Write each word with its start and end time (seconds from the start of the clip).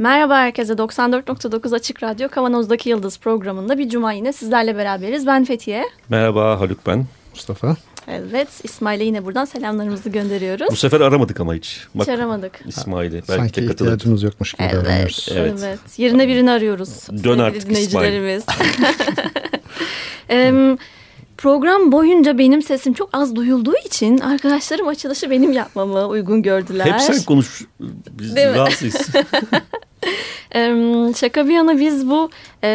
Merhaba 0.00 0.38
herkese 0.38 0.72
94.9 0.72 1.74
Açık 1.74 2.02
Radyo 2.02 2.28
Kavanoz'daki 2.28 2.88
Yıldız 2.88 3.18
programında 3.18 3.78
bir 3.78 3.88
cuma 3.88 4.12
yine 4.12 4.32
sizlerle 4.32 4.76
beraberiz. 4.76 5.26
Ben 5.26 5.44
Fethiye. 5.44 5.84
Merhaba 6.08 6.60
Haluk 6.60 6.86
ben. 6.86 7.06
Mustafa. 7.34 7.76
Evet 8.08 8.48
İsmail'e 8.62 9.04
yine 9.04 9.24
buradan 9.24 9.44
selamlarımızı 9.44 10.10
gönderiyoruz. 10.10 10.68
Bu 10.70 10.76
sefer 10.76 11.00
aramadık 11.00 11.40
ama 11.40 11.54
hiç. 11.54 11.86
Bak, 11.94 12.02
hiç 12.02 12.08
aramadık. 12.08 12.60
İsmail'i. 12.66 13.14
Belki 13.14 13.32
Sanki 13.32 13.62
de 13.62 13.72
ihtiyacımız 13.72 14.22
yokmuş 14.22 14.52
gibi 14.52 14.62
evet, 14.62 14.74
davranıyoruz. 14.74 15.28
Evet. 15.32 15.60
evet. 15.64 15.98
Yerine 15.98 16.28
birini 16.28 16.50
arıyoruz. 16.50 17.06
Dön 17.24 17.38
artık 17.38 17.70
dinleyicilerimiz. 17.70 18.44
İsmail. 20.30 20.76
Program 21.38 21.92
boyunca 21.92 22.38
benim 22.38 22.62
sesim 22.62 22.92
çok 22.92 23.10
az 23.12 23.36
duyulduğu 23.36 23.76
için 23.86 24.18
arkadaşlarım 24.18 24.88
açılışı 24.88 25.30
benim 25.30 25.52
yapmamı 25.52 26.06
uygun 26.06 26.42
gördüler. 26.42 26.86
Hep 26.86 27.00
sen 27.00 27.22
konuş. 27.22 27.64
Biz 28.10 28.36
rahatsız. 28.36 28.94
Şaka 31.16 31.48
bir 31.48 31.54
yana 31.54 31.78
biz 31.78 32.10
bu 32.10 32.30
e, 32.64 32.68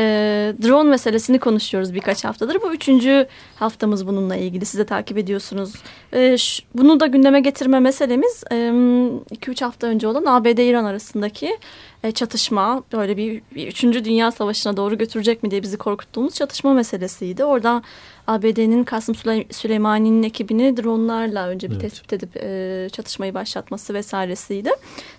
drone 0.64 0.90
meselesini 0.90 1.40
konuşuyoruz 1.40 1.94
birkaç 1.94 2.24
haftadır. 2.26 2.62
Bu 2.62 2.74
üçüncü 2.74 3.28
haftamız 3.56 4.08
bununla 4.08 4.36
ilgili. 4.36 4.66
Siz 4.66 4.80
de 4.80 4.86
takip 4.86 5.18
ediyorsunuz. 5.18 5.74
E, 6.14 6.38
şu, 6.38 6.64
bunu 6.76 7.00
da 7.00 7.08
gündeme 7.08 7.40
getirme 7.40 7.80
meselemiz 7.80 8.44
2-3 8.52 9.62
e, 9.62 9.66
hafta 9.66 9.88
önce 9.88 10.08
olan 10.08 10.26
ABD-İran 10.26 10.86
arasındaki 10.86 11.58
e, 12.04 12.12
çatışma. 12.12 12.84
Böyle 12.94 13.18
bir, 13.18 13.42
bir 13.56 13.68
üçüncü 13.68 14.06
dünya 14.06 14.32
savaşına 14.32 14.78
doğru 14.78 14.98
götürecek 14.98 15.44
mi 15.44 15.52
diye 15.52 15.64
bizi 15.64 15.78
korkuttuğumuz 15.78 16.36
çatışma 16.36 16.74
meselesiydi. 16.74 17.44
Orada 17.44 17.82
ABD'nin 18.28 18.84
Kasım 18.84 19.16
Süleymani'nin 19.52 20.24
ekibini 20.24 20.78
dronlarla 20.78 21.48
önce 21.48 21.68
bir 21.68 21.74
evet. 21.74 21.82
tespit 21.82 22.14
edip 22.14 22.38
e, 22.38 22.88
çatışmayı 22.92 23.34
başlatması 23.34 23.94
vesairesiydi. 23.94 24.72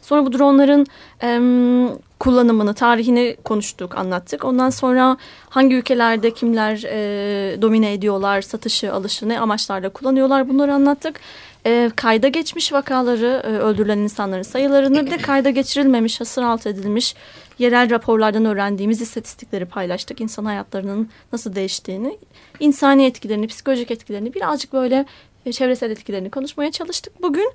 Sonra 0.03 0.27
bu 0.27 0.33
dronların 0.33 0.87
e, 1.23 1.29
kullanımını, 2.19 2.75
tarihini 2.75 3.37
konuştuk, 3.45 3.99
anlattık. 3.99 4.45
Ondan 4.45 4.71
sonra 4.71 5.17
hangi 5.49 5.77
ülkelerde 5.77 6.31
kimler 6.31 6.83
e, 6.87 7.63
domine 7.63 7.93
ediyorlar, 7.93 8.43
satışı, 8.43 8.93
alışı, 8.93 9.29
ne 9.29 9.41
amaçlarla 9.41 9.89
kullanıyorlar 9.89 10.49
bunları 10.49 10.75
anlattık. 10.75 11.21
E, 11.67 11.91
kayda 11.97 12.29
geçmiş 12.29 12.73
vakaları, 12.73 13.43
e, 13.45 13.49
öldürülen 13.49 13.99
insanların 13.99 14.43
sayılarını 14.43 15.07
bir 15.07 15.11
de 15.11 15.17
kayda 15.17 15.51
geçirilmemiş, 15.51 16.21
hasır 16.21 16.43
altı 16.43 16.69
edilmiş 16.69 17.15
yerel 17.59 17.91
raporlardan 17.91 18.45
öğrendiğimiz 18.45 19.01
istatistikleri 19.01 19.65
paylaştık. 19.65 20.21
İnsan 20.21 20.45
hayatlarının 20.45 21.09
nasıl 21.33 21.55
değiştiğini, 21.55 22.19
insani 22.61 23.05
etkilerini, 23.05 23.47
psikolojik 23.47 23.91
etkilerini 23.91 24.35
birazcık 24.35 24.73
böyle 24.73 25.07
e, 25.47 25.53
çevresel 25.53 25.91
etkilerini 25.91 26.31
konuşmaya 26.31 26.71
çalıştık. 26.71 27.23
Bugün 27.23 27.53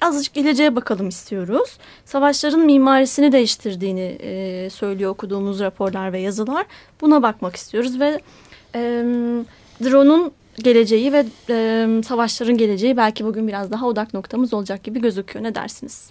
azıcık 0.00 0.34
geleceğe 0.34 0.76
bakalım 0.76 1.08
istiyoruz. 1.08 1.78
Savaşların 2.04 2.60
mimarisini 2.60 3.32
değiştirdiğini 3.32 4.18
e, 4.20 4.70
söylüyor 4.70 5.10
okuduğumuz 5.10 5.60
raporlar 5.60 6.12
ve 6.12 6.20
yazılar. 6.20 6.66
Buna 7.00 7.22
bakmak 7.22 7.56
istiyoruz 7.56 8.00
ve 8.00 8.20
e, 8.74 8.80
drone'un 9.84 10.32
geleceği 10.62 11.12
ve 11.12 11.26
e, 11.50 11.88
savaşların 12.06 12.56
geleceği 12.56 12.96
belki 12.96 13.24
bugün 13.24 13.48
biraz 13.48 13.70
daha 13.70 13.86
odak 13.86 14.14
noktamız 14.14 14.54
olacak 14.54 14.84
gibi 14.84 15.00
gözüküyor. 15.00 15.44
Ne 15.44 15.54
dersiniz? 15.54 16.10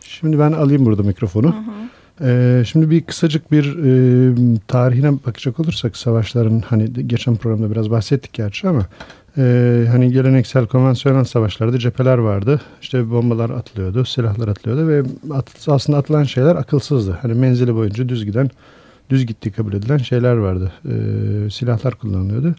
Şimdi 0.00 0.38
ben 0.38 0.52
alayım 0.52 0.86
burada 0.86 1.02
mikrofonu. 1.02 1.46
Hı 1.46 1.58
hı. 1.58 2.01
Ee, 2.20 2.62
şimdi 2.66 2.90
bir 2.90 3.02
kısacık 3.02 3.52
bir 3.52 3.64
e, 3.64 4.58
tarihine 4.68 5.12
bakacak 5.12 5.60
olursak 5.60 5.96
savaşların 5.96 6.60
hani 6.60 7.08
geçen 7.08 7.36
programda 7.36 7.70
biraz 7.70 7.90
bahsettik 7.90 8.32
gerçi 8.32 8.68
ama 8.68 8.86
e, 9.38 9.86
hani 9.90 10.12
geleneksel 10.12 10.66
konvansiyonel 10.66 11.24
savaşlarda 11.24 11.78
cepheler 11.78 12.18
vardı. 12.18 12.60
İşte 12.82 13.10
bombalar 13.10 13.50
atılıyordu, 13.50 14.04
silahlar 14.04 14.48
atılıyordu 14.48 14.88
ve 14.88 15.02
at, 15.34 15.68
aslında 15.68 15.98
atılan 15.98 16.24
şeyler 16.24 16.56
akılsızdı. 16.56 17.18
Hani 17.22 17.34
menzili 17.34 17.74
boyunca 17.74 18.08
düz 18.08 18.24
giden, 18.24 18.50
düz 19.10 19.26
gittiği 19.26 19.50
kabul 19.50 19.72
edilen 19.72 19.98
şeyler 19.98 20.36
vardı. 20.36 20.72
E, 20.84 21.50
silahlar 21.50 21.94
kullanılıyordu. 21.94 22.54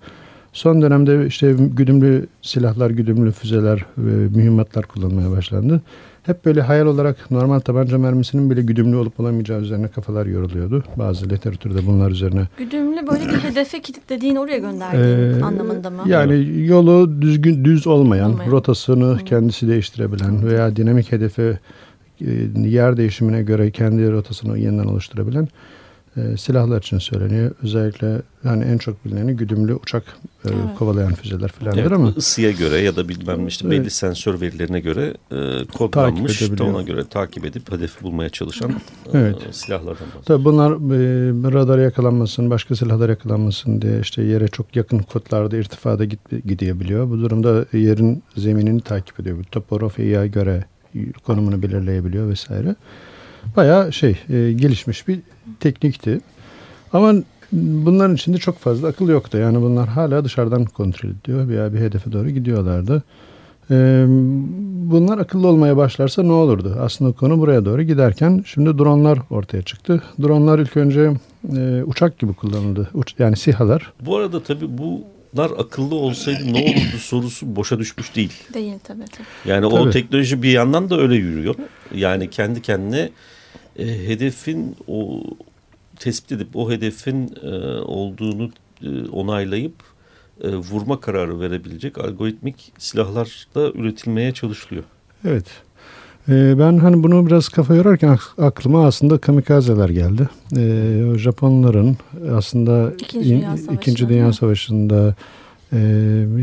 Son 0.53 0.81
dönemde 0.81 1.27
işte 1.27 1.55
güdümlü 1.59 2.27
silahlar, 2.41 2.89
güdümlü 2.89 3.31
füzeler 3.31 3.85
ve 3.97 4.37
mühimmatlar 4.37 4.85
kullanmaya 4.85 5.31
başlandı 5.31 5.81
hep 6.23 6.45
böyle 6.45 6.61
hayal 6.61 6.85
olarak 6.85 7.31
normal 7.31 7.59
tabanca 7.59 7.97
mermisinin 7.97 8.49
bile 8.49 8.61
güdümlü 8.61 8.95
olup 8.95 9.19
olamayacağı 9.19 9.61
üzerine 9.61 9.87
kafalar 9.87 10.25
yoruluyordu. 10.25 10.83
Bazı 10.95 11.29
literatürde 11.29 11.87
bunlar 11.87 12.11
üzerine. 12.11 12.47
Güdümlü 12.57 13.07
böyle 13.07 13.25
bir 13.25 13.43
hedefe 13.43 13.81
kilitlediğin 13.81 14.35
oraya 14.35 14.57
gönderdiğin 14.57 15.39
ee, 15.39 15.43
anlamında 15.43 15.89
mı? 15.89 16.03
Yani 16.05 16.65
yolu 16.65 17.21
düzgün 17.21 17.65
düz 17.65 17.87
olmayan, 17.87 18.31
olmayan. 18.31 18.51
rotasını 18.51 19.19
hmm. 19.19 19.25
kendisi 19.25 19.67
değiştirebilen 19.67 20.45
veya 20.45 20.75
dinamik 20.75 21.11
hedefe 21.11 21.59
e, 22.21 22.31
yer 22.65 22.97
değişimine 22.97 23.43
göre 23.43 23.71
kendi 23.71 24.11
rotasını 24.11 24.59
yeniden 24.59 24.85
oluşturabilen 24.85 25.47
e, 26.17 26.37
silahlar 26.37 26.77
için 26.77 26.97
söyleniyor. 26.97 27.51
Özellikle 27.63 28.21
yani 28.43 28.63
en 28.63 28.77
çok 28.77 29.05
bilineni 29.05 29.35
güdümlü 29.35 29.75
uçak 29.75 30.03
e, 30.45 30.49
evet. 30.49 30.77
kovalayan 30.79 31.13
füzeler 31.13 31.47
falandır 31.47 31.81
evet, 31.81 31.91
ama. 31.91 32.13
ısıya 32.17 32.51
göre 32.51 32.77
ya 32.77 32.95
da 32.95 33.09
bilmem 33.09 33.47
işte 33.47 33.69
belli 33.69 33.81
evet. 33.81 33.93
sensör 33.93 34.41
verilerine 34.41 34.79
göre 34.79 35.13
e, 35.31 35.65
kodlanmış 35.65 36.41
da 36.41 36.63
ona 36.63 36.81
göre 36.81 37.03
takip 37.05 37.45
edip 37.45 37.71
hedefi 37.71 38.03
bulmaya 38.03 38.29
çalışan 38.29 38.71
e, 38.71 38.75
evet. 39.13 39.35
e, 39.49 39.53
silahlardan 39.53 39.93
bahsediyor. 40.07 40.23
Tabii 40.25 40.45
bunlar 40.45 40.71
e, 40.71 41.53
radar 41.53 41.79
yakalanmasın, 41.79 42.49
başka 42.49 42.75
silahlar 42.75 43.09
yakalanmasın 43.09 43.81
diye 43.81 43.99
işte 43.99 44.23
yere 44.23 44.47
çok 44.47 44.75
yakın 44.75 44.99
kodlarda 44.99 45.57
irtifada 45.57 46.05
git, 46.05 46.19
gidebiliyor. 46.45 47.09
Bu 47.09 47.19
durumda 47.19 47.65
yerin 47.73 48.23
zeminini 48.37 48.81
takip 48.81 49.19
ediyor. 49.19 49.43
Topografiye 49.51 50.27
göre 50.27 50.65
konumunu 51.23 51.61
belirleyebiliyor 51.61 52.29
vesaire. 52.29 52.75
Bayağı 53.55 53.93
şey 53.93 54.17
e, 54.29 54.53
gelişmiş 54.53 55.07
bir 55.07 55.19
teknikti. 55.59 56.21
Ama 56.93 57.13
bunların 57.51 58.15
içinde 58.15 58.37
çok 58.37 58.57
fazla 58.59 58.87
akıl 58.87 59.09
yoktu. 59.09 59.37
Yani 59.37 59.61
bunlar 59.61 59.87
hala 59.87 60.25
dışarıdan 60.25 60.65
kontrol 60.65 61.09
ediyor 61.09 61.47
veya 61.47 61.73
bir 61.73 61.79
hedefe 61.79 62.11
doğru 62.11 62.29
gidiyorlardı. 62.29 63.03
Ee, 63.71 64.05
bunlar 64.91 65.17
akıllı 65.17 65.47
olmaya 65.47 65.77
başlarsa 65.77 66.23
ne 66.23 66.31
olurdu? 66.31 66.77
Aslında 66.81 67.11
konu 67.11 67.39
buraya 67.39 67.65
doğru 67.65 67.81
giderken 67.81 68.43
şimdi 68.45 68.77
dronlar 68.77 69.19
ortaya 69.29 69.61
çıktı. 69.61 70.01
Dronlar 70.21 70.59
ilk 70.59 70.77
önce 70.77 71.11
e, 71.57 71.83
uçak 71.85 72.19
gibi 72.19 72.33
kullanıldı. 72.33 72.89
Uç, 72.93 73.15
yani 73.19 73.37
SİHA'lar. 73.37 73.93
Bu 74.05 74.17
arada 74.17 74.43
tabii 74.43 74.77
bunlar 75.33 75.51
akıllı 75.57 75.95
olsaydı 75.95 76.53
ne 76.53 76.61
olurdu 76.61 76.97
sorusu 76.99 77.55
boşa 77.55 77.79
düşmüş 77.79 78.15
değil. 78.15 78.33
Değil 78.53 78.73
tabii. 78.83 79.05
tabii. 79.05 79.27
Yani 79.45 79.69
tabii. 79.69 79.81
o 79.81 79.89
teknoloji 79.89 80.43
bir 80.43 80.51
yandan 80.51 80.89
da 80.89 80.99
öyle 80.99 81.15
yürüyor. 81.15 81.55
Yani 81.95 82.29
kendi 82.29 82.61
kendine 82.61 83.09
e, 83.79 83.85
hedefin 83.85 84.75
o 84.87 85.23
tespit 85.99 86.31
edip 86.31 86.55
o 86.55 86.71
hedefin 86.71 87.35
e, 87.43 87.49
olduğunu 87.79 88.51
e, 88.83 89.09
onaylayıp 89.09 89.75
e, 90.41 90.55
vurma 90.55 90.99
kararı 90.99 91.39
verebilecek 91.39 91.97
algoritmik 91.97 92.71
silahlar 92.77 93.47
da 93.55 93.71
üretilmeye 93.71 94.33
çalışılıyor. 94.33 94.83
Evet. 95.25 95.45
E, 96.29 96.59
ben 96.59 96.77
hani 96.77 97.03
bunu 97.03 97.27
biraz 97.27 97.49
kafa 97.49 97.75
yorarken 97.75 98.17
aklıma 98.37 98.85
aslında 98.85 99.17
kamikazeler 99.17 99.89
geldi. 99.89 100.29
E, 100.57 101.17
Japonların 101.17 101.97
aslında 102.35 102.93
İkinci 102.99 103.29
Dünya, 103.29 103.55
in, 103.55 103.75
İkinci 103.75 104.09
Dünya 104.09 104.33
Savaşı'nda 104.33 105.15
e, 105.73 105.77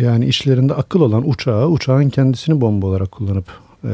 yani 0.02 0.26
işlerinde 0.26 0.74
akıl 0.74 1.00
olan 1.00 1.30
uçağı, 1.30 1.68
uçağın 1.68 2.08
kendisini 2.08 2.60
bomba 2.60 2.86
olarak 2.86 3.12
kullanıp 3.12 3.46
e, 3.84 3.90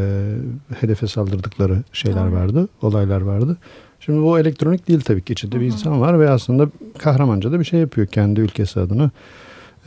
hedefe 0.80 1.06
saldırdıkları 1.06 1.82
şeyler 1.92 2.26
Doğru. 2.26 2.32
vardı, 2.32 2.68
olaylar 2.82 3.20
vardı. 3.20 3.56
Şimdi 4.00 4.22
bu 4.22 4.38
elektronik 4.38 4.88
değil 4.88 5.00
tabii 5.00 5.22
ki 5.22 5.32
içinde 5.32 5.54
Hı-hı. 5.54 5.62
bir 5.62 5.66
insan 5.66 6.00
var 6.00 6.20
ve 6.20 6.30
aslında 6.30 6.68
kahramanca 6.98 7.52
da 7.52 7.60
bir 7.60 7.64
şey 7.64 7.80
yapıyor 7.80 8.06
kendi 8.06 8.40
ülkesi 8.40 8.80
adına. 8.80 9.10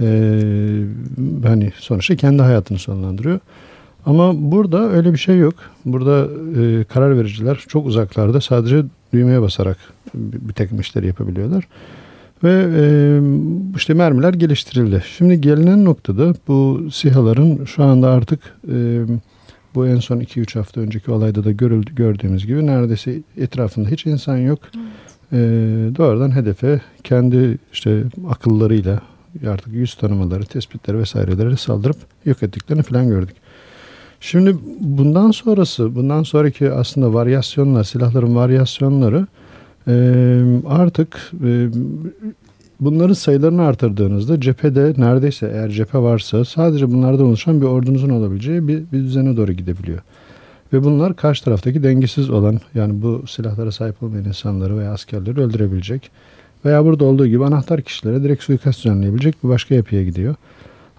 Ee, 0.02 0.84
hani 1.44 1.72
sonuçta 1.78 2.16
kendi 2.16 2.42
hayatını 2.42 2.80
sonlandırıyor. 2.80 3.40
Ama 4.06 4.52
burada 4.52 4.92
öyle 4.92 5.14
bir 5.14 5.18
şey 5.18 5.38
yok. 5.38 5.56
Burada 5.86 6.28
e, 6.62 6.84
karar 6.84 7.18
vericiler 7.18 7.66
çok 7.68 7.86
uzaklarda 7.86 8.42
sadece 8.42 8.84
düğmeye 9.14 9.42
basarak 9.42 9.78
bir, 10.14 10.50
bir 10.50 10.54
takım 10.54 10.80
işleri 10.80 11.08
yapabiliyorlar. 11.08 11.68
Ve 12.44 12.68
e, 12.76 12.84
işte 13.76 13.94
mermiler 13.94 14.34
geliştirildi. 14.34 15.04
Şimdi 15.18 15.42
gelinen 15.42 15.86
noktada 15.86 16.34
bu 16.48 16.88
SİHA'ların 16.92 17.66
şu 17.66 17.84
anda 17.84 18.10
artık 18.10 18.40
e, 18.72 19.02
bu 19.76 19.88
en 19.88 20.00
son 20.00 20.20
2-3 20.20 20.58
hafta 20.58 20.82
önceki 20.82 21.12
olayda 21.12 21.44
da 21.44 21.52
görüldü, 21.52 21.96
gördüğümüz 21.96 22.46
gibi 22.46 22.66
neredeyse 22.66 23.20
etrafında 23.38 23.90
hiç 23.90 24.06
insan 24.06 24.38
yok. 24.38 24.60
e, 25.32 25.38
doğrudan 25.98 26.36
hedefe 26.36 26.82
kendi 27.04 27.58
işte 27.74 28.04
akıllarıyla 28.30 29.02
artık 29.48 29.74
yüz 29.74 29.96
tanımaları, 29.96 30.46
tespitleri 30.46 30.98
vesaireleri 30.98 31.58
saldırıp 31.58 31.98
yok 32.26 32.44
ettiklerini 32.44 32.84
falan 32.84 33.08
gördük. 33.08 33.36
Şimdi 34.22 34.58
bundan 34.80 35.32
sonrası, 35.32 35.96
bundan 35.96 36.24
sonraki 36.24 36.72
aslında 36.72 37.14
varyasyonlar, 37.14 37.84
silahların 37.84 38.36
varyasyonları 38.36 39.28
artık 40.68 41.32
bunların 42.80 43.14
sayılarını 43.14 43.62
artırdığınızda 43.62 44.42
cephede 44.42 44.94
neredeyse 44.98 45.52
eğer 45.54 45.70
cephe 45.70 45.98
varsa 45.98 46.46
sadece 46.46 46.92
bunlardan 46.92 47.26
oluşan 47.26 47.62
bir 47.62 47.66
ordunuzun 47.66 48.10
olabileceği 48.10 48.68
bir, 48.68 48.84
bir 48.92 49.00
düzene 49.04 49.38
doğru 49.38 49.52
gidebiliyor. 49.52 50.00
Ve 50.74 50.84
bunlar 50.84 51.16
karşı 51.16 51.44
taraftaki 51.44 51.84
dengesiz 51.84 52.30
olan 52.30 52.60
yani 52.76 53.02
bu 53.02 53.28
silahlara 53.28 53.72
sahip 53.72 54.04
olmayan 54.04 54.26
insanları 54.26 54.78
veya 54.78 54.92
askerleri 54.92 55.42
öldürebilecek 55.42 56.12
veya 56.66 56.86
burada 56.86 57.06
olduğu 57.06 57.28
gibi 57.28 57.46
anahtar 57.46 57.82
kişilere 57.82 58.24
direkt 58.24 58.44
suikast 58.44 58.80
düzenleyebilecek 58.80 59.44
bir 59.44 59.50
başka 59.50 59.76
yapıya 59.76 60.04
gidiyor. 60.04 60.36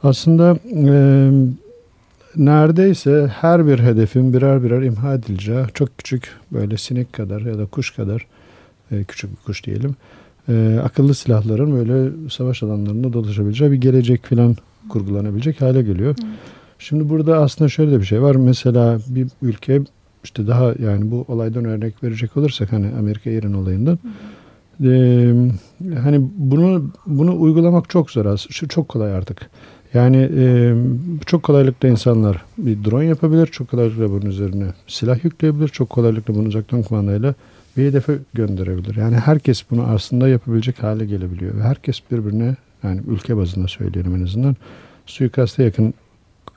Aslında 0.02 0.58
e, 0.74 1.30
neredeyse 2.36 3.30
her 3.40 3.66
bir 3.66 3.78
hedefin 3.78 4.32
birer 4.32 4.62
birer 4.62 4.82
imha 4.82 5.14
edileceği 5.14 5.64
çok 5.74 5.98
küçük 5.98 6.36
böyle 6.52 6.76
sinek 6.76 7.12
kadar 7.12 7.40
ya 7.40 7.58
da 7.58 7.66
kuş 7.66 7.90
kadar 7.90 8.26
e, 8.90 9.04
küçük 9.04 9.30
bir 9.30 9.36
kuş 9.36 9.64
diyelim 9.64 9.96
e, 10.48 10.80
akıllı 10.84 11.14
silahların 11.14 11.72
böyle 11.72 12.10
savaş 12.30 12.62
alanlarında 12.62 13.12
dolaşabileceği 13.12 13.70
bir 13.70 13.76
gelecek 13.76 14.26
falan 14.26 14.56
kurgulanabilecek 14.88 15.60
hale 15.60 15.82
geliyor. 15.82 16.16
Evet. 16.24 16.34
Şimdi 16.78 17.08
burada 17.08 17.38
aslında 17.38 17.68
şöyle 17.68 17.92
de 17.92 18.00
bir 18.00 18.04
şey 18.04 18.22
var. 18.22 18.36
Mesela 18.36 18.98
bir 19.08 19.28
ülke 19.42 19.80
işte 20.24 20.46
daha 20.46 20.74
yani 20.78 21.10
bu 21.10 21.24
olaydan 21.28 21.64
örnek 21.64 22.04
verecek 22.04 22.36
olursak 22.36 22.72
hani 22.72 22.86
Amerika 22.98 23.30
İran 23.30 23.54
olayından 23.54 23.98
e, 24.84 25.32
hani 26.02 26.28
bunu 26.36 26.90
bunu 27.06 27.40
uygulamak 27.40 27.90
çok 27.90 28.10
zor 28.10 28.26
az. 28.26 28.46
Şu 28.50 28.68
çok 28.68 28.88
kolay 28.88 29.12
artık. 29.12 29.50
Yani 29.94 30.28
e, 30.38 30.74
çok 31.26 31.42
kolaylıkla 31.42 31.88
insanlar 31.88 32.44
bir 32.58 32.84
drone 32.84 33.04
yapabilir. 33.06 33.46
Çok 33.46 33.70
kolaylıkla 33.70 34.10
bunun 34.10 34.26
üzerine 34.26 34.66
silah 34.86 35.24
yükleyebilir. 35.24 35.68
Çok 35.68 35.90
kolaylıkla 35.90 36.34
bunu 36.34 36.48
uzaktan 36.48 36.82
kumandayla 36.82 37.34
bir 37.76 37.84
hedefe 37.84 38.18
gönderebilir. 38.34 38.96
Yani 38.96 39.16
herkes 39.16 39.64
bunu 39.70 39.82
aslında 39.82 40.28
yapabilecek 40.28 40.82
hale 40.82 41.06
gelebiliyor. 41.06 41.56
Ve 41.56 41.62
herkes 41.62 42.00
birbirine 42.10 42.56
yani 42.82 43.00
ülke 43.08 43.36
bazında 43.36 43.68
söyleyelim 43.68 44.16
en 44.16 44.24
azından 44.24 44.56
suikaste 45.06 45.62
yakın 45.64 45.94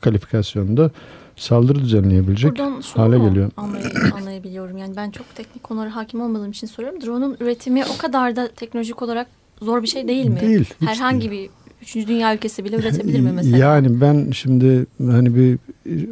kalifikasyonda 0.02 0.92
saldırı 1.36 1.80
düzenleyebilecek 1.80 2.52
Buradan 2.52 2.82
hale 2.96 3.18
geliyor. 3.20 3.52
Anlay- 3.58 4.14
anlayabiliyorum. 4.14 4.78
Yani 4.78 4.96
ben 4.96 5.12
çok 5.12 5.36
teknik 5.36 5.64
konulara 5.64 5.96
hakim 5.96 6.22
olmadığım 6.22 6.52
için 6.52 6.68
soruyorum. 6.68 7.02
Drone'un 7.02 7.38
üretimi 7.40 7.84
o 7.96 7.98
kadar 7.98 8.36
da 8.36 8.48
teknolojik 8.48 9.02
olarak 9.02 9.28
zor 9.62 9.84
bir 9.84 9.88
şey 9.88 10.08
değil 10.08 10.26
mi? 10.26 10.40
Değil. 10.40 10.74
Herhangi 10.80 11.32
bir 11.32 11.50
Üçüncü 11.84 12.08
dünya 12.08 12.36
ülkesi 12.36 12.66
bile 12.66 12.76
üretebilir 12.76 13.20
mi 13.20 13.32
mesela? 13.36 13.58
Yani 13.58 14.02
ben 14.02 14.32
şimdi 14.32 14.86
hani 15.00 15.36
bir 15.36 15.60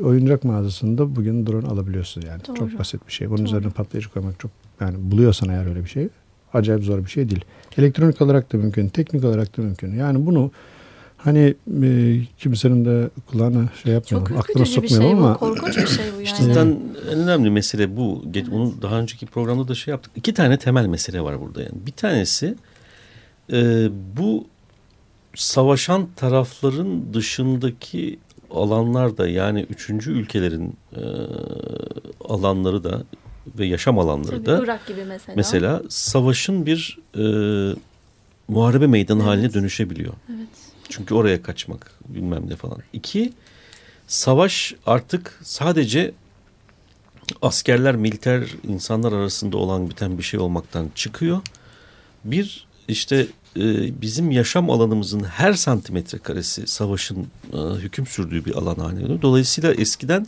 oyuncak 0.01 0.43
mağazasında 0.43 1.15
bugün 1.15 1.47
drone 1.47 1.67
alabiliyorsun 1.67 2.21
yani. 2.21 2.41
Doğru. 2.47 2.55
Çok 2.55 2.79
basit 2.79 3.07
bir 3.07 3.13
şey. 3.13 3.29
Bunun 3.29 3.37
Doğru. 3.37 3.47
üzerine 3.47 3.69
patlayıcı 3.69 4.09
koymak 4.09 4.39
çok 4.39 4.51
yani 4.81 4.95
buluyorsan 4.99 5.49
eğer 5.49 5.65
öyle 5.65 5.83
bir 5.83 5.89
şey 5.89 6.07
acayip 6.53 6.83
zor 6.83 7.05
bir 7.05 7.09
şey 7.09 7.29
değil. 7.29 7.45
Elektronik 7.77 8.21
olarak 8.21 8.53
da 8.53 8.57
mümkün, 8.57 8.87
teknik 8.87 9.23
olarak 9.23 9.57
da 9.57 9.61
mümkün. 9.61 9.95
Yani 9.95 10.25
bunu 10.25 10.51
hani 11.17 11.55
e, 11.83 12.21
kimsenin 12.39 12.85
de 12.85 13.09
kulağına 13.27 13.69
şey 13.83 13.93
yapmayalım, 13.93 14.29
Çok 14.29 14.39
aklına 14.39 14.65
sokmayalım 14.65 15.01
şey 15.01 15.11
ama. 15.11 15.35
Bu, 15.35 15.39
korkunç 15.39 15.77
bir 15.77 15.87
şey 15.87 16.05
bu 16.05 16.15
yani. 16.15 16.23
İşte 16.23 16.43
zaten 16.43 16.79
en 17.11 17.19
önemli 17.19 17.49
mesele 17.49 17.97
bu. 17.97 18.23
Evet. 18.35 18.47
Onu 18.51 18.73
daha 18.81 18.99
önceki 18.99 19.25
programda 19.25 19.67
da 19.67 19.75
şey 19.75 19.91
yaptık. 19.91 20.11
İki 20.15 20.33
tane 20.33 20.57
temel 20.57 20.85
mesele 20.85 21.21
var 21.21 21.41
burada 21.41 21.61
yani. 21.61 21.73
Bir 21.85 21.91
tanesi 21.91 22.55
e, 23.53 23.89
bu 24.17 24.47
savaşan 25.35 26.07
tarafların 26.15 27.13
dışındaki 27.13 28.19
alanlarda 28.51 29.27
yani 29.27 29.61
üçüncü 29.61 30.11
ülkelerin 30.11 30.77
e, 30.95 31.01
alanları 32.25 32.83
da 32.83 33.03
ve 33.59 33.65
yaşam 33.65 33.99
alanları 33.99 34.43
Tabii, 34.43 34.45
da 34.45 34.63
Irak 34.63 34.87
gibi 34.87 35.05
mesela. 35.05 35.35
mesela 35.35 35.81
savaşın 35.89 36.65
bir 36.65 36.97
e, 37.17 37.23
muharebe 38.47 38.87
meydanı 38.87 39.19
evet. 39.19 39.27
haline 39.27 39.53
dönüşebiliyor. 39.53 40.13
Evet. 40.29 40.47
Çünkü 40.89 41.13
oraya 41.13 41.41
kaçmak 41.41 41.91
bilmem 42.07 42.49
ne 42.49 42.55
falan. 42.55 42.77
İki, 42.93 43.33
savaş 44.07 44.75
artık 44.85 45.39
sadece 45.43 46.11
askerler, 47.41 47.95
militer 47.95 48.47
insanlar 48.67 49.13
arasında 49.13 49.57
olan 49.57 49.89
biten 49.89 50.17
bir 50.17 50.23
şey 50.23 50.39
olmaktan 50.39 50.89
çıkıyor. 50.95 51.41
Bir, 52.25 52.67
işte 52.91 53.27
e, 53.57 54.01
bizim 54.01 54.31
yaşam 54.31 54.69
alanımızın 54.69 55.23
her 55.23 55.53
santimetre 55.53 56.17
karesi 56.17 56.67
savaşın 56.67 57.27
e, 57.53 57.57
hüküm 57.57 58.07
sürdüğü 58.07 58.45
bir 58.45 58.55
alan 58.55 58.75
haline 58.75 59.01
geliyor. 59.01 59.21
Dolayısıyla 59.21 59.73
eskiden 59.73 60.27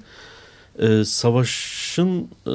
e, 0.80 1.04
savaşın 1.06 2.28
e, 2.46 2.50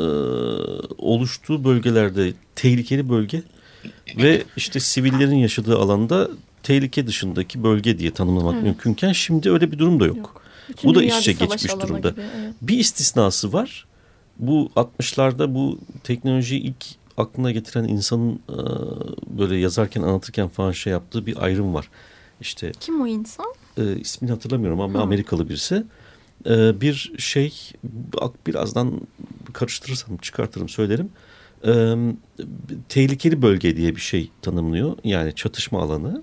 oluştuğu 0.98 1.64
bölgelerde 1.64 2.32
tehlikeli 2.54 3.08
bölge 3.08 3.42
ve 4.16 4.42
işte 4.56 4.80
sivillerin 4.80 5.36
yaşadığı 5.36 5.78
alanda 5.78 6.28
tehlike 6.62 7.06
dışındaki 7.06 7.62
bölge 7.62 7.98
diye 7.98 8.10
tanımlamak 8.10 8.54
evet. 8.54 8.64
mümkünken 8.64 9.12
şimdi 9.12 9.50
öyle 9.50 9.72
bir 9.72 9.78
durum 9.78 10.00
da 10.00 10.06
yok. 10.06 10.16
yok. 10.16 10.42
Bu 10.84 10.94
da 10.94 11.04
içe 11.04 11.32
geçmiş 11.32 11.74
durumda. 11.80 12.10
Gibi, 12.10 12.20
evet. 12.20 12.54
Bir 12.62 12.78
istisnası 12.78 13.52
var. 13.52 13.86
Bu 14.38 14.70
60'larda 14.76 15.54
bu 15.54 15.78
teknolojiyi 16.04 16.60
ilk 16.60 16.86
aklına 17.18 17.50
getiren 17.50 17.84
insanın 17.84 18.32
e, 18.48 18.58
böyle 19.38 19.56
yazarken 19.56 20.02
anlatırken 20.02 20.48
falan 20.48 20.72
şey 20.72 20.90
yaptığı 20.90 21.26
bir 21.26 21.44
ayrım 21.44 21.74
var. 21.74 21.90
İşte 22.40 22.72
Kim 22.80 23.02
o 23.02 23.06
insan? 23.06 23.54
E, 23.78 23.96
ismini 23.96 24.32
hatırlamıyorum 24.32 24.80
ama 24.80 24.98
Hı. 24.98 25.02
Amerikalı 25.02 25.48
birisi. 25.48 25.84
E, 26.46 26.80
bir 26.80 27.12
şey 27.18 27.52
birazdan 28.46 29.00
karıştırırsam 29.52 30.16
çıkartırım 30.16 30.68
söylerim. 30.68 31.10
E, 31.66 31.94
tehlikeli 32.88 33.42
bölge 33.42 33.76
diye 33.76 33.96
bir 33.96 34.00
şey 34.00 34.30
tanımlıyor. 34.42 34.96
Yani 35.04 35.34
çatışma 35.34 35.82
alanı. 35.82 36.22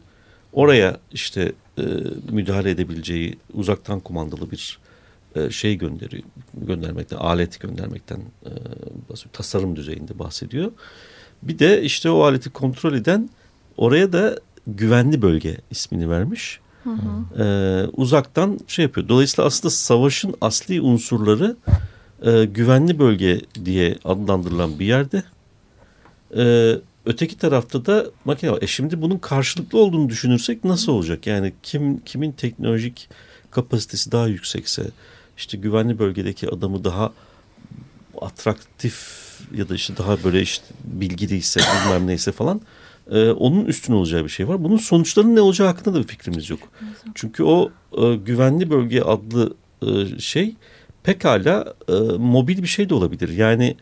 Oraya 0.54 0.98
işte 1.12 1.52
e, 1.78 1.84
müdahale 2.32 2.70
edebileceği 2.70 3.38
uzaktan 3.54 4.00
kumandalı 4.00 4.52
bir 4.52 4.80
e, 5.36 5.50
şey 5.50 5.76
gönderiyor, 5.78 6.24
göndermekten, 6.54 7.18
alet 7.18 7.60
göndermekten 7.60 8.20
e, 8.46 8.52
tasarım 9.34 9.76
düzeyinde 9.76 10.20
bahsediyor. 10.20 10.72
Bir 11.44 11.60
de 11.60 11.82
işte 11.82 12.10
o 12.10 12.24
aleti 12.24 12.50
kontrol 12.50 12.94
eden 12.94 13.30
oraya 13.78 14.14
da 14.14 14.40
güvenli 14.68 15.22
bölge 15.22 15.58
ismini 15.72 16.10
vermiş. 16.10 16.60
Hı 16.84 16.90
hı. 16.90 17.44
Ee, 17.44 17.88
uzaktan 17.94 18.60
şey 18.68 18.84
yapıyor. 18.84 19.08
Dolayısıyla 19.10 19.48
aslında 19.48 19.70
savaşın 19.70 20.36
asli 20.42 20.82
unsurları 20.82 21.56
e, 22.22 22.46
güvenli 22.46 23.00
bölge 23.00 23.42
diye 23.66 23.98
adlandırılan 24.06 24.80
bir 24.80 24.86
yerde. 24.86 25.24
Ee, 26.38 26.76
öteki 27.06 27.38
tarafta 27.38 27.86
da 27.86 28.06
makine 28.26 28.52
var. 28.52 28.62
E 28.62 28.68
şimdi 28.68 29.02
bunun 29.02 29.18
karşılıklı 29.18 29.80
olduğunu 29.80 30.10
düşünürsek 30.10 30.64
nasıl 30.64 30.92
olacak? 30.92 31.28
Yani 31.28 31.54
kim 31.64 32.00
kimin 32.00 32.32
teknolojik 32.32 33.10
kapasitesi 33.52 34.12
daha 34.12 34.28
yüksekse, 34.28 34.84
işte 35.38 35.58
güvenli 35.58 36.00
bölgedeki 36.00 36.50
adamı 36.50 36.84
daha 36.84 37.12
atraktif 38.22 39.26
ya 39.56 39.70
da 39.70 39.76
işte 39.76 39.98
daha 39.98 40.24
böyle 40.24 40.42
işte 40.42 40.66
bilgiliyse 40.84 41.60
bilmem 41.60 42.08
neyse 42.08 42.32
falan 42.32 42.62
e, 43.12 43.30
onun 43.30 43.66
üstün 43.66 43.94
olacağı 43.94 44.24
bir 44.24 44.30
şey 44.30 44.48
var. 44.48 44.64
Bunun 44.64 44.78
sonuçlarının 44.78 45.36
ne 45.36 45.42
olacağı 45.42 45.68
hakkında 45.68 45.96
da 45.96 46.00
bir 46.00 46.08
fikrimiz 46.08 46.50
yok. 46.50 46.60
Çünkü 47.16 47.44
o 47.44 47.72
e, 47.98 48.16
güvenli 48.16 48.70
bölge 48.70 49.02
adlı 49.02 49.54
e, 49.82 50.20
şey 50.20 50.56
pekala 51.04 51.74
e, 51.88 51.94
mobil 52.18 52.62
bir 52.62 52.68
şey 52.68 52.90
de 52.90 52.94
olabilir. 52.94 53.30
Yani 53.30 53.76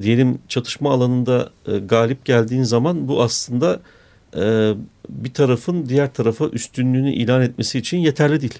diyelim 0.00 0.38
çatışma 0.48 0.92
alanında 0.92 1.50
e, 1.66 1.78
galip 1.78 2.24
geldiğin 2.24 2.62
zaman 2.62 3.08
bu 3.08 3.22
aslında 3.22 3.80
e, 4.36 4.72
bir 5.08 5.34
tarafın 5.34 5.88
diğer 5.88 6.12
tarafa 6.12 6.46
üstünlüğünü 6.46 7.12
ilan 7.12 7.42
etmesi 7.42 7.78
için 7.78 7.98
yeterli 7.98 8.40
değil. 8.40 8.58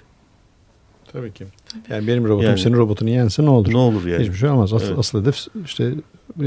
Tabii 1.12 1.32
ki. 1.32 1.44
Yani 1.90 2.06
benim 2.06 2.24
robotum 2.24 2.46
yani, 2.46 2.58
senin 2.58 2.76
robotunu 2.76 3.10
yense 3.10 3.44
ne 3.44 3.50
olur? 3.50 3.72
Ne 3.72 3.76
olur 3.76 4.06
yani? 4.06 4.22
Hiçbir 4.22 4.34
şey 4.34 4.48
olmaz. 4.48 4.72
Asıl, 4.72 4.86
evet. 4.86 4.98
asıl 4.98 5.20
hedef 5.20 5.46
işte 5.64 5.94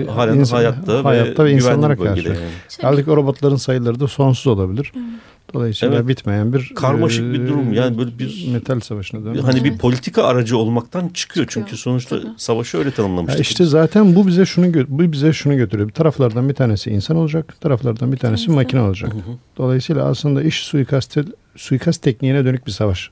Halen 0.08 0.40
insan, 0.40 0.58
hayatta, 0.58 1.06
hayatta 1.06 1.46
ve, 1.46 1.48
ve 1.48 1.54
insanlara 1.54 1.98
karşı. 1.98 2.28
Yani. 2.28 2.38
Halbuki 2.82 3.12
o 3.12 3.18
robotların 3.18 3.56
sayıları 3.56 4.00
da 4.00 4.08
sonsuz 4.08 4.48
olabilir. 4.48 4.92
Dolayısıyla 5.54 5.96
evet. 5.96 6.08
bitmeyen 6.08 6.54
bir 6.54 6.72
karmaşık 6.76 7.24
e, 7.26 7.34
bir 7.34 7.48
durum 7.48 7.74
yani 7.74 7.98
böyle 7.98 8.20
bir 8.20 8.48
metal 8.54 8.80
savaşına 8.80 9.26
dönüyor. 9.26 9.44
Hani 9.44 9.60
evet. 9.60 9.72
bir 9.72 9.78
politika 9.78 10.24
aracı 10.24 10.58
olmaktan 10.58 11.08
çıkıyor, 11.08 11.48
çıkıyor. 11.48 11.68
çünkü 11.68 11.78
sonuçta 11.78 12.22
Tabii. 12.22 12.32
savaşı 12.38 12.78
öyle 12.78 12.92
tanımlamıştık. 12.92 13.42
İşte 13.42 13.66
zaten 13.66 14.16
bu 14.16 14.28
bize 14.28 14.46
şunu 14.46 14.74
bu 14.88 15.12
bize 15.12 15.34
şunu 15.34 15.58
götürüyor. 15.58 15.88
Bir 15.88 15.94
taraflardan 15.94 16.50
bir 16.50 16.54
tanesi 16.54 16.90
insan 16.90 17.18
olacak, 17.18 17.62
taraflardan 17.62 18.12
bir 18.12 18.18
tanesi 18.18 18.46
Kendisi. 18.46 18.56
makine 18.56 18.82
olacak. 18.82 19.14
Hı 19.14 19.18
hı. 19.18 19.38
Dolayısıyla 19.58 20.06
aslında 20.06 20.44
iş 20.44 20.64
suikast 20.64 21.18
suikast 21.56 22.02
tekniğine 22.02 22.46
dönük 22.46 22.68
bir 22.68 22.72
savaş 22.72 23.12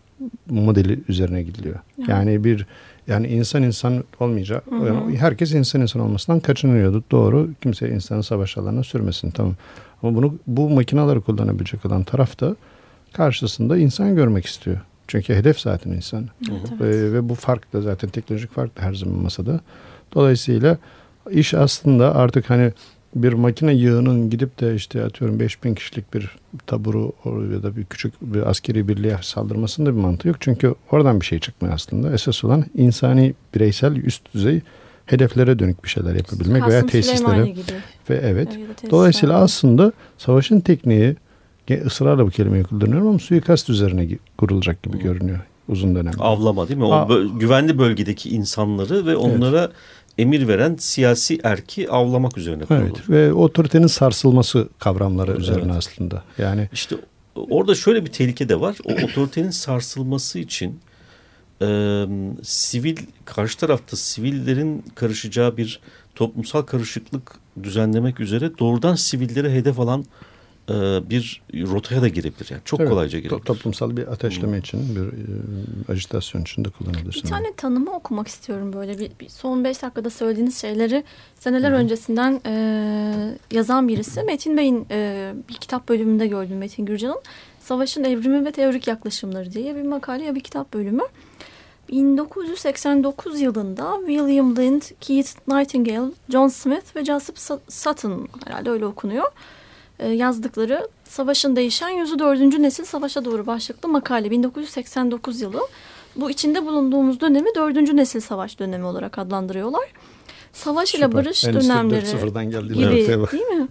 modeli 0.49 0.99
üzerine 1.07 1.43
gidiliyor. 1.43 1.79
Yani 2.07 2.43
bir 2.43 2.65
Yani 3.07 3.27
insan 3.27 3.63
insan 3.63 4.03
olmayacak. 4.19 4.63
Yani 4.71 5.17
herkes 5.17 5.51
insan 5.53 5.81
insan 5.81 6.01
olmasından 6.01 6.39
kaçınıyordu. 6.39 7.03
Doğru. 7.11 7.49
Kimse 7.61 7.89
insanı 7.89 8.23
savaş 8.23 8.57
alanına 8.57 8.83
sürmesin. 8.83 9.31
Tamam. 9.31 9.55
Ama 10.03 10.15
bunu 10.15 10.35
bu 10.47 10.69
makineleri 10.69 11.21
kullanabilecek 11.21 11.85
olan 11.85 12.03
taraf 12.03 12.39
da 12.39 12.55
karşısında 13.13 13.77
insan 13.77 14.15
görmek 14.15 14.45
istiyor. 14.45 14.77
Çünkü 15.07 15.33
hedef 15.33 15.59
zaten 15.59 15.91
insan. 15.91 16.25
Ve, 16.79 17.13
ve 17.13 17.29
bu 17.29 17.35
fark 17.35 17.73
da 17.73 17.81
zaten 17.81 18.09
teknolojik 18.09 18.51
fark 18.51 18.77
da 18.77 18.81
her 18.81 18.93
zaman 18.93 19.15
masada. 19.15 19.59
Dolayısıyla 20.15 20.77
iş 21.31 21.53
aslında 21.53 22.15
artık 22.15 22.49
hani 22.49 22.73
bir 23.15 23.33
makine 23.33 23.73
yığının 23.73 24.29
gidip 24.29 24.59
de 24.61 24.75
işte 24.75 25.03
atıyorum 25.03 25.39
5000 25.39 25.73
kişilik 25.75 26.13
bir 26.13 26.35
taburu 26.67 27.13
ya 27.53 27.63
da 27.63 27.75
bir 27.75 27.85
küçük 27.85 28.13
bir 28.21 28.49
askeri 28.49 28.87
birliğe 28.87 29.17
saldırmasında 29.21 29.95
bir 29.95 29.99
mantığı 30.01 30.27
yok. 30.27 30.37
Çünkü 30.39 30.75
oradan 30.91 31.21
bir 31.21 31.25
şey 31.25 31.39
çıkmıyor 31.39 31.75
aslında. 31.75 32.13
Esas 32.13 32.43
olan 32.43 32.65
insani, 32.75 33.33
bireysel, 33.55 33.95
üst 33.95 34.33
düzey 34.33 34.61
hedeflere 35.05 35.59
dönük 35.59 35.83
bir 35.83 35.89
şeyler 35.89 36.15
yapabilmek 36.15 36.67
veya 36.67 36.81
Kasım 36.81 37.03
Süleymaniye 37.03 37.45
tesislere. 37.45 37.49
gibi. 37.49 37.83
Ve 38.09 38.21
evet. 38.23 38.47
Da. 38.85 38.91
Dolayısıyla 38.91 39.41
aslında 39.41 39.91
savaşın 40.17 40.59
tekniği 40.59 41.15
ısrarla 41.85 42.25
bu 42.25 42.29
kelimeyi 42.29 42.63
kullanıyorum 42.63 43.07
ama 43.07 43.19
suikast 43.19 43.69
üzerine 43.69 44.07
kurulacak 44.37 44.83
gibi 44.83 44.99
görünüyor 44.99 45.39
uzun 45.69 45.95
dönemde. 45.95 46.17
Avlama 46.23 46.67
değil 46.67 46.77
mi? 46.77 46.83
O 46.85 46.91
Aa. 46.91 47.03
bö- 47.03 47.39
güvenli 47.39 47.77
bölgedeki 47.77 48.29
insanları 48.29 49.05
ve 49.05 49.15
onlara 49.15 49.71
emir 50.19 50.47
veren 50.47 50.75
siyasi 50.79 51.39
erki 51.43 51.89
avlamak 51.91 52.37
üzerine 52.37 52.65
kurulur. 52.65 52.83
Evet 52.83 53.09
ve 53.09 53.33
otoritenin 53.33 53.87
sarsılması 53.87 54.69
kavramları 54.79 55.37
üzerine 55.37 55.73
aslında. 55.73 56.23
Yani 56.37 56.69
İşte 56.73 56.95
orada 57.35 57.75
şöyle 57.75 58.05
bir 58.05 58.11
tehlike 58.11 58.49
de 58.49 58.59
var. 58.59 58.77
O 58.85 58.91
otoritenin 58.91 59.49
sarsılması 59.49 60.39
için 60.39 60.79
e, 61.61 61.67
sivil 62.43 62.97
karşı 63.25 63.57
tarafta 63.57 63.97
sivillerin 63.97 64.83
karışacağı 64.95 65.57
bir 65.57 65.79
toplumsal 66.15 66.61
karışıklık 66.61 67.35
düzenlemek 67.63 68.19
üzere 68.19 68.51
doğrudan 68.59 68.95
sivilleri 68.95 69.51
hedef 69.51 69.79
alan 69.79 70.05
e, 70.69 71.09
bir 71.09 71.41
rotaya 71.53 72.01
da 72.01 72.07
girebilir. 72.07 72.47
Yani 72.51 72.61
çok 72.65 72.79
Evet, 72.79 72.89
kolayca 72.89 73.17
to- 73.17 73.21
girebilir. 73.21 73.45
toplumsal 73.45 73.97
bir 73.97 74.07
ateşleme 74.07 74.57
için, 74.57 74.95
bir 74.95 75.01
e, 75.01 75.91
ajitasyon 75.91 76.41
için 76.41 76.65
de 76.65 76.69
kullanabilirsin. 76.69 77.23
Bir 77.23 77.29
tane 77.29 77.53
tanımı 77.53 77.91
okumak 77.95 78.27
istiyorum 78.27 78.73
böyle 78.73 78.99
bir, 78.99 79.11
bir 79.19 79.29
son 79.29 79.63
beş 79.63 79.81
dakikada 79.81 80.09
söylediğiniz 80.09 80.61
şeyleri 80.61 81.03
seneler 81.39 81.71
öncesinden 81.71 82.41
e, 82.45 83.35
yazan 83.51 83.87
birisi 83.87 84.23
Metin 84.23 84.57
Bey'in 84.57 84.85
e, 84.91 85.33
bir 85.49 85.53
kitap 85.53 85.89
bölümünde 85.89 86.27
gördüm 86.27 86.57
Metin 86.57 86.85
Gürcan'ın 86.85 87.21
Savaşın 87.59 88.03
Evrimi 88.03 88.45
ve 88.45 88.51
Teorik 88.51 88.87
Yaklaşımları 88.87 89.51
diye 89.53 89.75
bir 89.75 89.81
makale 89.81 90.23
ya 90.25 90.35
bir 90.35 90.41
kitap 90.41 90.73
bölümü. 90.73 91.03
1989 91.91 93.41
yılında 93.41 93.97
William 94.07 94.55
Lind, 94.55 94.81
Keith 95.01 95.29
Nightingale, 95.47 96.11
John 96.29 96.47
Smith 96.47 96.95
ve 96.95 97.05
Joseph 97.05 97.37
Sutton 97.69 98.27
herhalde 98.45 98.69
öyle 98.69 98.85
okunuyor. 98.85 99.25
E, 99.99 100.09
yazdıkları 100.09 100.87
Savaşın 101.03 101.55
Değişen 101.55 101.89
Yüzü 101.89 102.19
Dördüncü 102.19 102.61
Nesil 102.61 102.85
Savaşa 102.85 103.25
Doğru 103.25 103.47
başlıklı 103.47 103.89
makale 103.89 104.31
1989 104.31 105.41
yılı. 105.41 105.61
Bu 106.15 106.29
içinde 106.29 106.65
bulunduğumuz 106.65 107.21
dönemi 107.21 107.55
dördüncü 107.55 107.97
nesil 107.97 108.19
savaş 108.19 108.59
dönemi 108.59 108.85
olarak 108.85 109.17
adlandırıyorlar. 109.17 109.93
Savaş 110.53 110.95
ile 110.95 111.05
Süper. 111.05 111.25
barış 111.25 111.45
Endüstri 111.45 111.69
dönemleri 111.69 112.05
4.0'dan 112.05 112.49
geldiği 112.49 112.73
gibi 112.73 113.07
değil 113.31 113.43
mi? 113.43 113.67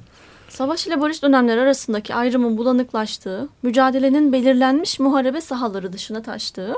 Savaş 0.48 0.86
ile 0.86 1.00
barış 1.00 1.22
dönemleri 1.22 1.60
arasındaki 1.60 2.14
ayrımın 2.14 2.58
bulanıklaştığı, 2.58 3.48
mücadelenin 3.62 4.32
belirlenmiş 4.32 5.00
muharebe 5.00 5.40
sahaları 5.40 5.92
dışına 5.92 6.22
taştığı, 6.22 6.74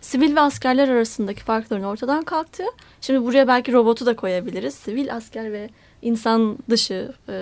sivil 0.00 0.36
ve 0.36 0.40
askerler 0.40 0.88
arasındaki 0.88 1.42
farkların 1.42 1.84
ortadan 1.84 2.22
kalktığı, 2.22 2.66
şimdi 3.00 3.22
buraya 3.22 3.48
belki 3.48 3.72
robotu 3.72 4.06
da 4.06 4.16
koyabiliriz. 4.16 4.74
Sivil, 4.74 5.14
asker 5.14 5.52
ve 5.52 5.70
insan 6.02 6.58
dışı 6.70 7.12
e, 7.28 7.34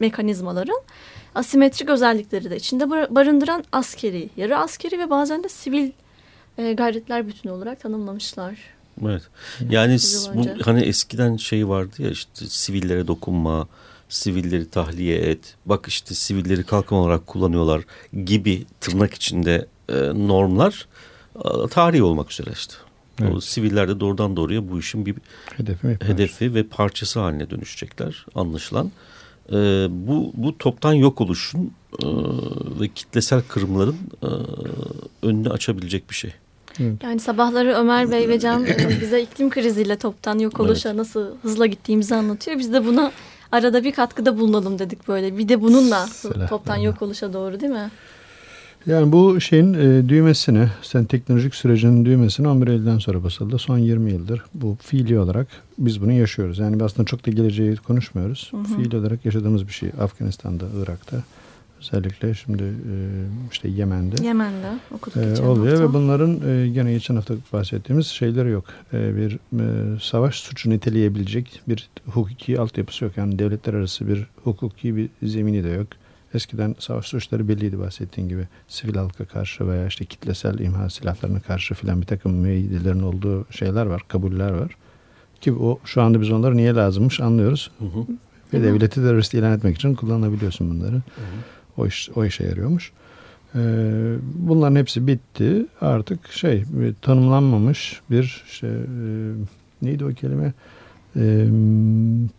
mekanizmaların 0.00 0.80
asimetrik 1.34 1.88
özellikleri 1.88 2.50
de 2.50 2.56
içinde 2.56 2.90
bar- 2.90 3.14
barındıran 3.14 3.64
askeri, 3.72 4.30
yarı 4.36 4.58
askeri 4.58 4.98
ve 4.98 5.10
bazen 5.10 5.44
de 5.44 5.48
sivil 5.48 5.90
e, 6.58 6.72
gayretler 6.72 7.28
bütünü 7.28 7.52
olarak 7.52 7.80
tanımlamışlar. 7.80 8.58
Evet. 9.02 9.22
Yani 9.70 9.98
bu 10.34 10.44
hani 10.62 10.82
eskiden 10.82 11.36
şey 11.36 11.68
vardı 11.68 11.92
ya 11.98 12.10
işte 12.10 12.46
sivillere 12.46 13.06
dokunma, 13.06 13.68
sivilleri 14.08 14.70
tahliye 14.70 15.18
et. 15.18 15.54
Bak 15.66 15.84
işte 15.88 16.14
sivilleri 16.14 16.64
kalkan 16.64 16.98
olarak 16.98 17.26
kullanıyorlar 17.26 17.82
gibi 18.24 18.64
tırnak 18.80 19.14
içinde 19.14 19.66
e, 19.88 19.94
normlar 20.28 20.88
e, 21.36 21.68
tarihi 21.70 22.02
olmak 22.02 22.32
üzere 22.32 22.50
işte. 22.52 22.74
O 23.22 23.24
Evet. 23.24 23.44
siviller 23.44 23.88
de 23.88 24.00
doğrudan 24.00 24.36
doğruya 24.36 24.68
bu 24.70 24.78
işin 24.78 25.06
bir 25.06 25.14
Hedefi 25.56 25.98
hedefi 26.06 26.54
ve 26.54 26.62
parçası 26.62 27.20
haline 27.20 27.50
dönüşecekler 27.50 28.26
anlaşılan. 28.34 28.90
E, 29.52 29.86
bu 29.90 30.32
bu 30.34 30.58
toptan 30.58 30.92
yok 30.92 31.20
oluşun 31.20 31.72
e, 32.02 32.06
ve 32.80 32.88
kitlesel 32.88 33.42
kırımların 33.48 33.96
e, 34.22 34.28
önünü 35.26 35.50
açabilecek 35.50 36.10
bir 36.10 36.14
şey. 36.14 36.32
Yani 37.02 37.20
sabahları 37.20 37.74
Ömer 37.74 38.10
Bey 38.10 38.28
ve 38.28 38.38
Can 38.38 38.66
e, 38.66 39.00
bize 39.00 39.22
iklim 39.22 39.50
kriziyle 39.50 39.96
toptan 39.96 40.38
yok 40.38 40.60
oluşa 40.60 40.96
nasıl 40.96 41.26
hızla 41.42 41.66
gittiğimizi 41.66 42.14
anlatıyor. 42.14 42.58
Biz 42.58 42.72
de 42.72 42.86
buna 42.86 43.12
arada 43.52 43.84
bir 43.84 43.92
katkıda 43.92 44.38
bulunalım 44.38 44.78
dedik 44.78 45.08
böyle. 45.08 45.38
Bir 45.38 45.48
de 45.48 45.60
bununla 45.62 46.06
Selam. 46.06 46.48
toptan 46.48 46.76
yok 46.76 47.02
oluşa 47.02 47.32
doğru 47.32 47.60
değil 47.60 47.72
mi? 47.72 47.90
Yani 48.86 49.12
bu 49.12 49.40
şeyin 49.40 49.74
e, 49.74 50.08
düğmesini, 50.08 50.68
sen 50.82 51.04
teknolojik 51.04 51.54
sürecinin 51.54 52.04
düğmesini 52.04 52.48
11 52.48 52.66
Eylül'den 52.66 52.98
sonra 52.98 53.24
basıldı. 53.24 53.58
Son 53.58 53.78
20 53.78 54.12
yıldır 54.12 54.42
bu 54.54 54.76
fiili 54.80 55.18
olarak 55.18 55.46
biz 55.78 56.02
bunu 56.02 56.12
yaşıyoruz. 56.12 56.58
Yani 56.58 56.84
aslında 56.84 57.06
çok 57.06 57.26
da 57.26 57.30
geleceği 57.30 57.76
konuşmuyoruz. 57.76 58.52
Fiili 58.76 58.96
olarak 58.96 59.24
yaşadığımız 59.24 59.68
bir 59.68 59.72
şey. 59.72 59.90
Afganistan'da, 60.00 60.64
Irak'ta 60.82 61.16
özellikle 61.80 62.34
şimdi 62.34 62.62
e, 62.62 62.94
işte 63.52 63.68
Yemen'de. 63.68 64.24
Yemen'de 64.24 64.78
okuduk 64.94 65.22
geçen 65.22 65.44
oluyor 65.44 65.80
hafta. 65.80 65.88
ve 65.88 65.94
bunların 65.94 66.40
e, 66.48 66.68
gene 66.68 66.92
geçen 66.92 67.14
hafta 67.14 67.34
bahsettiğimiz 67.52 68.06
şeyleri 68.06 68.50
yok. 68.50 68.64
E, 68.92 69.16
bir 69.16 69.32
e, 69.34 69.98
savaş 70.00 70.34
suçu 70.34 70.70
niteleyebilecek 70.70 71.60
bir 71.68 71.88
hukuki 72.06 72.60
altyapısı 72.60 73.04
yok. 73.04 73.16
Yani 73.16 73.38
devletler 73.38 73.74
arası 73.74 74.08
bir 74.08 74.26
hukuki 74.44 74.96
bir 74.96 75.08
zemini 75.22 75.64
de 75.64 75.68
yok. 75.68 75.86
Eskiden 76.36 76.74
savaş 76.78 77.06
suçları 77.06 77.48
belliydi 77.48 77.78
bahsettiğin 77.78 78.28
gibi. 78.28 78.48
Sivil 78.68 78.94
halka 78.94 79.24
karşı 79.24 79.68
veya 79.68 79.86
işte 79.86 80.04
kitlesel 80.04 80.58
imha 80.58 80.90
silahlarına 80.90 81.40
karşı 81.40 81.74
filan 81.74 82.00
bir 82.00 82.06
takım 82.06 82.32
müeyyidelerin 82.32 83.02
olduğu 83.02 83.46
şeyler 83.50 83.86
var, 83.86 84.02
kabuller 84.08 84.50
var. 84.50 84.76
Ki 85.40 85.52
o 85.52 85.78
şu 85.84 86.02
anda 86.02 86.20
biz 86.20 86.30
onları 86.30 86.56
niye 86.56 86.74
lazımmış 86.74 87.20
anlıyoruz. 87.20 87.70
Hı 87.78 87.84
hı. 87.84 88.06
Ve 88.52 88.62
devleti 88.62 88.94
terörist 88.94 89.34
ilan 89.34 89.52
etmek 89.52 89.76
için 89.76 89.94
kullanabiliyorsun 89.94 90.70
bunları. 90.70 91.02
O 91.76 91.86
iş 91.86 92.10
o 92.16 92.24
işe 92.24 92.44
yarıyormuş. 92.44 92.92
Ee, 93.54 94.14
bunların 94.34 94.76
hepsi 94.76 95.06
bitti. 95.06 95.66
Artık 95.80 96.32
şey 96.32 96.64
tanımlanmamış 97.02 98.00
bir 98.10 98.44
şey 98.48 98.70
e, 98.70 98.84
neydi 99.82 100.04
o 100.04 100.08
kelime? 100.08 100.52
Ee, 101.16 101.46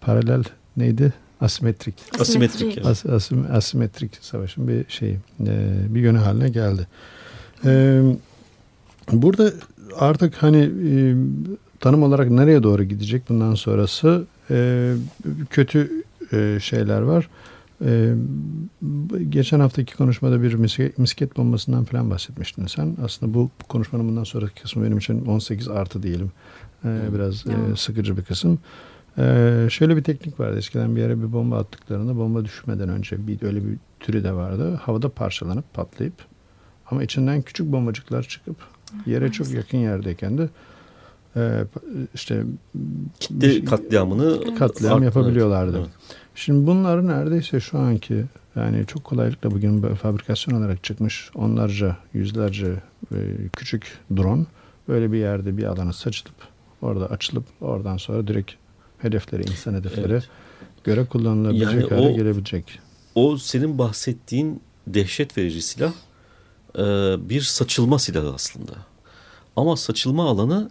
paralel 0.01 0.43
neydi? 0.77 1.13
Asimetrik. 1.41 1.95
Asimetrik. 2.19 2.85
As, 2.85 3.05
asim- 3.05 3.51
asimetrik 3.51 4.17
savaşın 4.21 4.67
bir 4.67 4.85
şey 4.89 5.09
e, 5.09 5.15
bir 5.89 6.01
yönü 6.01 6.17
haline 6.17 6.49
geldi. 6.49 6.87
Ee, 7.65 8.01
burada 9.11 9.51
artık 9.99 10.35
hani 10.43 10.69
e, 10.89 11.15
tanım 11.79 12.03
olarak 12.03 12.29
nereye 12.29 12.63
doğru 12.63 12.83
gidecek 12.83 13.29
bundan 13.29 13.55
sonrası 13.55 14.25
e, 14.51 14.93
kötü 15.49 16.03
e, 16.33 16.57
şeyler 16.61 17.01
var. 17.01 17.29
E, 17.85 18.13
geçen 19.29 19.59
haftaki 19.59 19.95
konuşmada 19.95 20.41
bir 20.41 20.53
misket, 20.53 20.97
misket 20.97 21.37
bombasından 21.37 21.83
falan 21.85 22.09
bahsetmiştin 22.09 22.67
sen. 22.67 22.97
Aslında 23.03 23.33
bu, 23.33 23.49
bu 23.61 23.67
konuşmanın 23.67 24.07
bundan 24.09 24.23
sonraki 24.23 24.61
kısmı 24.61 24.85
benim 24.85 24.97
için 24.97 25.25
18 25.25 25.67
artı 25.67 26.03
diyelim. 26.03 26.31
E, 26.85 27.13
biraz 27.13 27.47
e, 27.47 27.75
sıkıcı 27.75 28.17
bir 28.17 28.23
kısım. 28.23 28.59
Ee, 29.19 29.67
şöyle 29.69 29.97
bir 29.97 30.03
teknik 30.03 30.39
vardı. 30.39 30.57
Eskiden 30.57 30.95
bir 30.95 31.01
yere 31.01 31.19
bir 31.19 31.33
bomba 31.33 31.57
attıklarında 31.57 32.17
bomba 32.17 32.45
düşmeden 32.45 32.89
önce 32.89 33.27
bir 33.27 33.41
öyle 33.43 33.65
bir 33.65 33.77
türü 33.99 34.23
de 34.23 34.33
vardı. 34.33 34.75
Havada 34.75 35.09
parçalanıp 35.09 35.73
patlayıp 35.73 36.13
ama 36.91 37.03
içinden 37.03 37.41
küçük 37.41 37.71
bombacıklar 37.71 38.23
çıkıp 38.23 38.55
yere 39.05 39.31
çok 39.31 39.51
yakın 39.51 39.77
yerdeyken 39.77 40.37
de 40.37 40.49
e, 41.35 41.63
işte 42.13 42.43
Kitle 43.19 43.65
katliamını 43.65 44.55
katliam 44.55 44.91
farklı- 44.91 45.05
yapabiliyorlardı. 45.05 45.77
Evet. 45.77 45.89
Şimdi 46.35 46.67
bunlar 46.67 47.07
neredeyse 47.07 47.59
şu 47.59 47.79
anki 47.79 48.25
yani 48.55 48.85
çok 48.87 49.03
kolaylıkla 49.03 49.51
bugün 49.51 49.81
fabrikasyon 49.81 50.59
olarak 50.59 50.83
çıkmış 50.83 51.29
onlarca, 51.35 51.97
yüzlerce 52.13 52.67
e, 53.11 53.17
küçük 53.55 53.97
drone 54.17 54.45
böyle 54.87 55.11
bir 55.11 55.17
yerde 55.17 55.57
bir 55.57 55.63
alana 55.63 55.93
saçılıp 55.93 56.35
orada 56.81 57.05
açılıp 57.09 57.45
oradan 57.61 57.97
sonra 57.97 58.27
direkt 58.27 58.51
hedefleri, 59.01 59.41
insan 59.41 59.73
hedefleri 59.73 60.11
Evet. 60.13 60.27
göre 60.83 61.05
kullanılabilecek 61.05 61.73
Yani 61.73 61.89
hale 61.89 62.13
o- 62.13 62.15
gelebilecek. 62.15 62.79
O 63.15 63.37
senin 63.37 63.77
bahsettiğin 63.77 64.61
dehşet 64.87 65.37
verici 65.37 65.61
silah 65.61 65.93
e, 66.77 66.81
bir 67.29 67.41
saçılma 67.41 67.99
silahı 67.99 68.33
aslında. 68.33 68.71
Ama 69.55 69.75
saçılma 69.77 70.29
alanı 70.29 70.69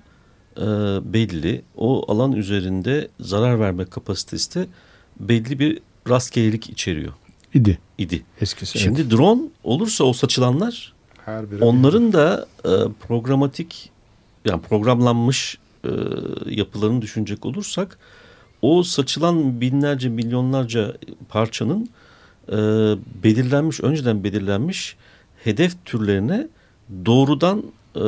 e, 0.57 0.63
belli. 1.13 1.63
O 1.77 2.13
alan 2.13 2.33
üzerinde 2.33 3.09
zarar 3.21 3.61
verme 3.61 3.85
kapasitesi 3.85 4.55
de 4.61 4.67
belli 5.21 5.59
bir 5.59 5.79
rastgelelik 6.09 6.71
içeriyor 6.71 7.13
idi 7.55 7.79
idi. 7.99 8.23
eskisi. 8.41 8.79
Şimdi 8.79 9.01
evet. 9.01 9.11
drone 9.13 9.43
olursa 9.65 10.05
o 10.05 10.13
saçılanlar 10.13 10.93
her 11.25 11.51
biri 11.51 11.65
onların 11.65 12.13
da 12.13 12.47
e, 12.65 12.71
programatik 13.09 13.91
yani 14.45 14.63
programlanmış 14.63 15.59
e, 15.87 16.55
yapılarını 16.55 17.03
düşünecek 17.03 17.47
olursak 17.47 17.99
o 18.63 18.83
saçılan 18.83 19.61
binlerce 19.61 20.09
milyonlarca 20.09 20.97
parçanın 21.29 21.89
e, 22.49 22.57
belirlenmiş 23.25 23.81
önceden 23.81 24.25
belirlenmiş 24.25 24.97
hedef 25.45 25.85
türlerine 25.85 26.49
doğrudan 27.07 27.63
e, 27.95 28.03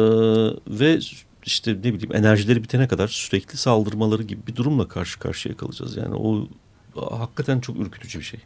ve 0.67 0.99
işte 1.45 1.73
ne 1.73 1.95
bileyim 1.95 2.15
enerjileri 2.15 2.63
bitene 2.63 2.89
kadar 2.89 3.09
sürekli 3.09 3.57
saldırmaları 3.57 4.23
gibi 4.23 4.47
bir 4.47 4.57
durumla 4.57 4.89
karşı 4.89 5.19
karşıya 5.19 5.57
kalacağız. 5.57 5.97
Yani 5.97 6.15
o 6.15 6.49
hakikaten 7.19 7.61
çok 7.61 7.77
ürkütücü 7.77 8.19
bir 8.19 8.25
şey. 8.25 8.41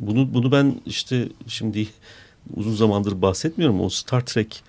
Bunu 0.00 0.34
bunu 0.34 0.52
ben 0.52 0.80
işte 0.86 1.28
şimdi 1.46 1.88
uzun 2.56 2.74
zamandır 2.74 3.22
bahsetmiyorum. 3.22 3.80
O 3.80 3.88
Star 3.88 4.26
Trek 4.26 4.62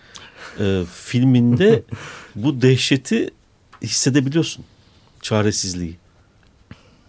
e, 0.59 0.83
filminde 0.93 1.83
bu 2.35 2.61
dehşeti 2.61 3.29
hissedebiliyorsun. 3.81 4.65
Çaresizliği. 5.21 5.95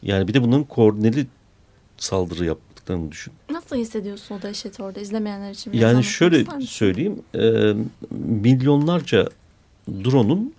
Yani 0.02 0.28
bir 0.28 0.34
de 0.34 0.42
bunun 0.42 0.64
koordineli 0.64 1.26
saldırı 1.96 2.44
yaptıklarını 2.44 3.12
düşün. 3.12 3.32
Nasıl 3.50 3.76
hissediyorsun 3.76 4.34
o 4.34 4.42
dehşeti 4.42 4.82
orada 4.82 5.00
izlemeyenler 5.00 5.50
için? 5.50 5.72
Yani 5.72 6.04
şöyle 6.04 6.44
söyleyeyim. 6.66 7.22
E, 7.34 7.72
milyonlarca 8.28 9.28
drone'un 9.88 10.54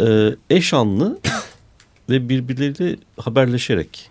e, 0.00 0.36
eş 0.50 0.74
anlı 0.74 1.18
ve 2.10 2.28
birbirleriyle 2.28 2.96
haberleşerek 3.16 4.10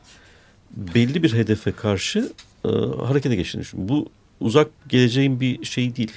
belli 0.72 1.24
bir 1.24 1.34
hedefe 1.34 1.72
karşı 1.72 2.32
e, 2.66 2.70
harekete 3.06 3.36
geçtiğini 3.36 3.62
düşün. 3.62 3.90
Bu 3.90 4.10
uzak 4.40 4.68
geleceğin 4.90 5.40
bir 5.40 5.66
şey 5.66 5.96
değil. 5.96 6.14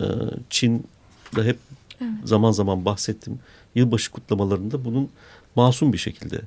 E, 0.00 0.04
Çin'de 0.50 1.44
hep 1.44 1.56
Evet. 2.00 2.10
zaman 2.24 2.50
zaman 2.52 2.84
bahsettim. 2.84 3.38
Yılbaşı 3.78 4.10
kutlamalarında 4.10 4.84
bunun 4.84 5.08
masum 5.56 5.92
bir 5.92 5.98
şekilde 5.98 6.40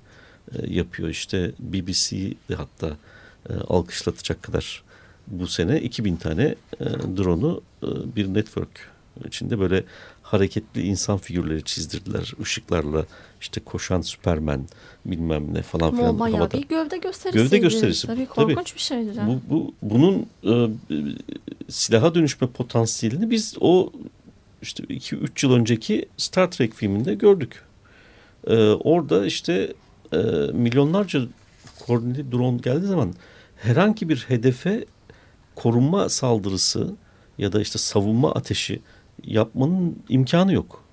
e, 0.56 0.74
yapıyor. 0.74 1.10
İşte 1.10 1.52
BBC'de 1.60 2.56
hatta 2.56 2.98
e, 3.50 3.54
alkışlatacak 3.54 4.44
kadar 4.44 4.84
bu 5.28 5.48
sene 5.48 5.82
2000 5.82 6.16
tane 6.16 6.56
e, 6.80 6.86
drone'u 7.18 7.62
e, 7.84 8.16
bir 8.16 8.34
network 8.34 8.92
içinde 9.26 9.60
böyle 9.60 9.84
hareketli 10.22 10.82
insan 10.82 11.18
figürleri 11.18 11.64
çizdirdiler. 11.64 12.34
Işıklarla 12.42 13.06
işte 13.42 13.62
koşan 13.62 14.02
Superman 14.02 14.66
bilmem 15.06 15.54
ne 15.54 15.62
falan 15.62 15.96
filan 15.96 16.20
bayağı 16.20 16.38
havada. 16.38 16.58
bir 16.58 16.68
gövde 16.68 16.98
gösterisi. 16.98 17.38
Gövde 17.38 17.58
gösterisi. 17.58 18.08
Tabii 18.08 18.28
Tabii. 18.36 18.54
korkunç 18.56 18.76
bir 18.76 18.80
şeydir. 18.80 19.18
Bu, 19.28 19.42
bu 19.50 19.74
bunun 19.82 20.26
e, 20.44 20.70
silaha 21.70 22.16
dönüşme 22.16 22.48
potansiyelini 22.48 23.30
biz 23.30 23.56
o 23.60 23.92
işte 24.62 24.84
2-3 24.84 25.46
yıl 25.46 25.54
önceki 25.54 26.06
Star 26.18 26.52
Trek 26.52 26.74
filminde 26.74 27.14
gördük. 27.14 27.64
E, 28.48 28.56
orada 28.70 29.26
işte 29.26 29.74
e, 30.14 30.18
milyonlarca 30.54 31.22
koordineli 31.80 32.32
drone 32.32 32.58
geldiği 32.58 32.88
zaman 32.88 33.14
herhangi 33.56 34.10
bir 34.10 34.26
hedefe 34.28 34.86
korunma 35.56 36.10
saldırısı 36.10 36.96
ya 37.38 37.52
da 37.52 37.62
işte 37.62 37.80
savunma 37.80 38.32
ateşi 38.32 38.82
yapmanın 39.24 40.00
imkanı 40.10 40.54
yok. 40.54 40.84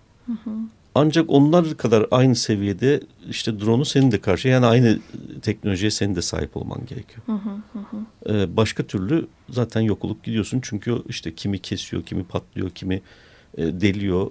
Ancak 0.94 1.30
onlar 1.30 1.76
kadar 1.76 2.06
aynı 2.10 2.36
seviyede 2.36 3.00
işte 3.30 3.60
drone'u 3.60 3.84
senin 3.84 4.12
de 4.12 4.20
karşı 4.20 4.48
yani 4.48 4.66
aynı 4.66 4.98
teknolojiye 5.42 5.90
senin 5.90 6.14
de 6.14 6.22
sahip 6.22 6.56
olman 6.56 6.86
gerekiyor. 6.86 7.22
Ee, 8.28 8.56
başka 8.56 8.82
türlü 8.82 9.26
zaten 9.50 9.80
yok 9.80 10.04
olup 10.04 10.24
gidiyorsun. 10.24 10.60
Çünkü 10.62 11.02
işte 11.08 11.34
kimi 11.34 11.58
kesiyor, 11.58 12.02
kimi 12.02 12.24
patlıyor, 12.24 12.70
kimi 12.70 13.02
e, 13.56 13.62
deliyor. 13.80 14.30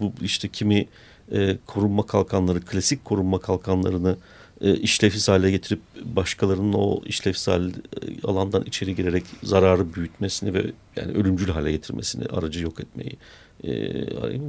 Bu, 0.00 0.12
işte 0.22 0.48
kimi 0.48 0.88
e, 1.32 1.56
korunma 1.66 2.06
kalkanları, 2.06 2.60
klasik 2.60 3.04
korunma 3.04 3.40
kalkanlarını 3.40 4.16
e, 4.60 4.74
işlevsiz 4.74 5.28
hale 5.28 5.50
getirip 5.50 5.80
başkalarının 6.04 6.72
o 6.72 7.00
işlevsel 7.04 7.68
e, 7.68 7.72
alandan 8.24 8.64
içeri 8.64 8.94
girerek 8.96 9.24
zararı 9.42 9.94
büyütmesini 9.94 10.54
ve 10.54 10.72
yani 10.96 11.12
ölümcül 11.12 11.48
hale 11.48 11.72
getirmesini, 11.72 12.26
aracı 12.26 12.62
yok 12.62 12.80
etmeyi. 12.80 13.16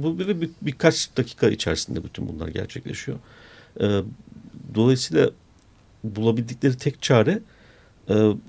Bu 0.02 0.18
ve 0.18 0.40
bir, 0.40 0.50
birkaç 0.62 1.16
dakika 1.16 1.48
içerisinde 1.48 2.04
bütün 2.04 2.28
bunlar 2.28 2.48
gerçekleşiyor. 2.48 3.18
Dolayısıyla 4.74 5.30
bulabildikleri 6.04 6.76
tek 6.76 7.02
çare 7.02 7.40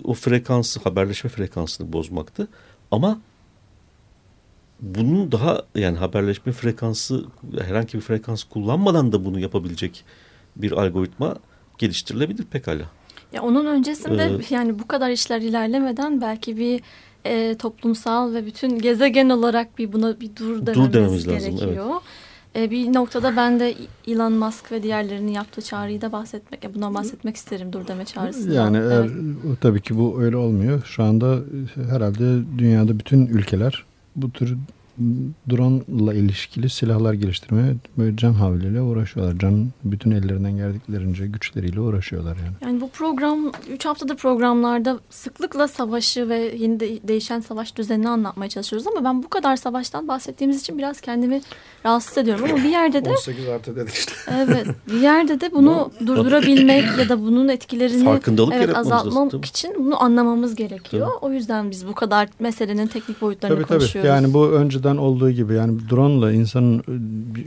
o 0.03 0.13
frekansı, 0.13 0.79
haberleşme 0.79 1.29
frekansını 1.29 1.93
bozmaktı. 1.93 2.47
Ama 2.91 3.21
bunun 4.81 5.31
daha 5.31 5.63
yani 5.75 5.97
haberleşme 5.97 6.51
frekansı 6.51 7.25
herhangi 7.61 7.93
bir 7.93 8.01
frekans 8.01 8.43
kullanmadan 8.43 9.11
da 9.11 9.25
bunu 9.25 9.39
yapabilecek 9.39 10.03
bir 10.55 10.71
algoritma 10.71 11.35
geliştirilebilir 11.77 12.43
pekala. 12.43 12.83
Ya 13.33 13.41
onun 13.41 13.65
öncesinde 13.65 14.23
Ee, 14.23 14.55
yani 14.55 14.79
bu 14.79 14.87
kadar 14.87 15.09
işler 15.09 15.41
ilerlemeden 15.41 16.21
belki 16.21 16.57
bir 16.57 16.81
e, 17.25 17.55
toplumsal 17.57 18.33
ve 18.33 18.45
bütün 18.45 18.79
gezegen 18.79 19.29
olarak 19.29 19.77
bir 19.77 19.93
buna 19.93 20.19
bir 20.19 20.35
dur 20.35 20.65
dememiz, 20.65 20.93
dememiz 20.93 21.27
lazım, 21.27 21.57
gerekiyor. 21.57 21.95
E, 22.55 22.71
bir 22.71 22.93
noktada 22.93 23.35
ben 23.35 23.59
de 23.59 23.75
Elon 24.07 24.33
Musk 24.33 24.71
ve 24.71 24.83
diğerlerinin 24.83 25.31
yaptığı 25.31 25.61
çağrıyı 25.61 26.01
da 26.01 26.11
bahsetmek, 26.11 26.63
ya 26.63 26.73
bundan 26.73 26.93
bahsetmek 26.93 27.35
isterim 27.35 27.73
dur 27.73 27.87
deme 27.87 28.05
çağrısından. 28.05 28.53
Yani 28.55 28.77
eğer, 28.77 29.03
Evet. 29.03 29.61
tabii 29.61 29.81
ki 29.81 29.97
bu 29.97 30.21
öyle 30.21 30.37
olmuyor. 30.37 30.81
Şu 30.85 31.03
anda 31.03 31.39
herhalde 31.91 32.41
dünyada 32.57 32.99
bütün 32.99 33.27
ülkeler 33.27 33.85
bu 34.21 34.31
tür 34.31 34.57
drone 35.49 35.81
ile 35.87 36.19
ilişkili 36.19 36.69
silahlar 36.69 37.13
geliştirmeye 37.13 37.75
böyle 37.97 38.17
can 38.17 38.33
havliyle 38.33 38.81
uğraşıyorlar. 38.81 39.39
Can 39.39 39.67
bütün 39.83 40.11
ellerinden 40.11 40.57
geldiklerince 40.57 41.27
güçleriyle 41.27 41.79
uğraşıyorlar 41.79 42.35
yani. 42.35 42.55
Yani 42.61 42.81
bu 42.81 42.89
program 42.89 43.51
3 43.69 43.85
haftadır 43.85 44.15
programlarda 44.15 44.99
sıklıkla 45.09 45.67
savaşı 45.67 46.29
ve 46.29 46.37
yeni 46.57 46.79
de 46.79 47.07
değişen 47.07 47.39
savaş 47.39 47.75
düzenini 47.75 48.09
anlatmaya 48.09 48.49
çalışıyoruz 48.49 48.87
ama 48.87 49.03
ben 49.03 49.23
bu 49.23 49.29
kadar 49.29 49.55
savaştan 49.55 50.07
bahsettiğimiz 50.07 50.61
için 50.61 50.77
biraz 50.77 51.01
kendimi 51.01 51.41
rahatsız 51.85 52.17
ediyorum 52.17 52.45
ama 52.49 52.63
bir 52.63 52.69
yerde 52.69 53.05
de 53.05 53.09
18 53.19 53.47
artı 53.47 53.75
dedik 53.75 53.93
işte. 53.93 54.13
evet 54.31 54.67
bir 54.87 55.01
yerde 55.01 55.41
de 55.41 55.51
bunu 55.51 55.91
durdurabilmek 56.05 56.85
ya 56.99 57.09
da 57.09 57.21
bunun 57.21 57.47
etkilerini 57.47 58.05
Farkındalık 58.05 58.53
evet, 58.53 58.69
lazım, 58.69 58.93
azaltmak 58.93 59.31
tabii. 59.31 59.45
için 59.45 59.73
bunu 59.77 60.03
anlamamız 60.03 60.55
gerekiyor. 60.55 61.07
O 61.21 61.31
yüzden 61.31 61.71
biz 61.71 61.87
bu 61.87 61.95
kadar 61.95 62.29
meselenin 62.39 62.87
teknik 62.87 63.21
boyutlarını 63.21 63.55
Tabii 63.55 63.67
tabii. 63.67 63.79
konuşuyoruz. 63.79 64.09
Yani 64.09 64.33
bu 64.33 64.47
önceden 64.47 64.88
olduğu 64.97 65.31
gibi 65.31 65.53
yani 65.53 65.79
drone 65.89 66.13
ile 66.13 66.37
insanın 66.37 66.79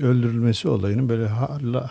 öldürülmesi 0.02 0.68
olayını 0.68 1.09
böyle 1.09 1.31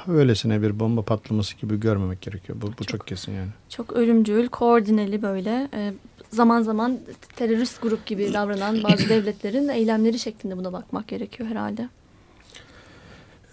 öylesine 0.07 0.61
bir 0.61 0.79
bomba 0.79 1.01
patlaması 1.01 1.57
gibi 1.57 1.79
görmemek 1.79 2.21
gerekiyor. 2.21 2.61
Bu, 2.61 2.67
bu 2.79 2.83
çok, 2.83 3.07
kesin 3.07 3.31
yani. 3.31 3.49
Çok 3.69 3.93
ölümcül, 3.93 4.47
koordineli 4.47 5.21
böyle 5.21 5.69
e, 5.73 5.93
zaman 6.29 6.61
zaman 6.61 6.99
terörist 7.35 7.81
grup 7.81 8.05
gibi 8.05 8.33
davranan 8.33 8.83
bazı 8.83 9.09
devletlerin 9.09 9.67
eylemleri 9.67 10.19
şeklinde 10.19 10.57
buna 10.57 10.73
bakmak 10.73 11.07
gerekiyor 11.07 11.49
herhalde. 11.49 11.89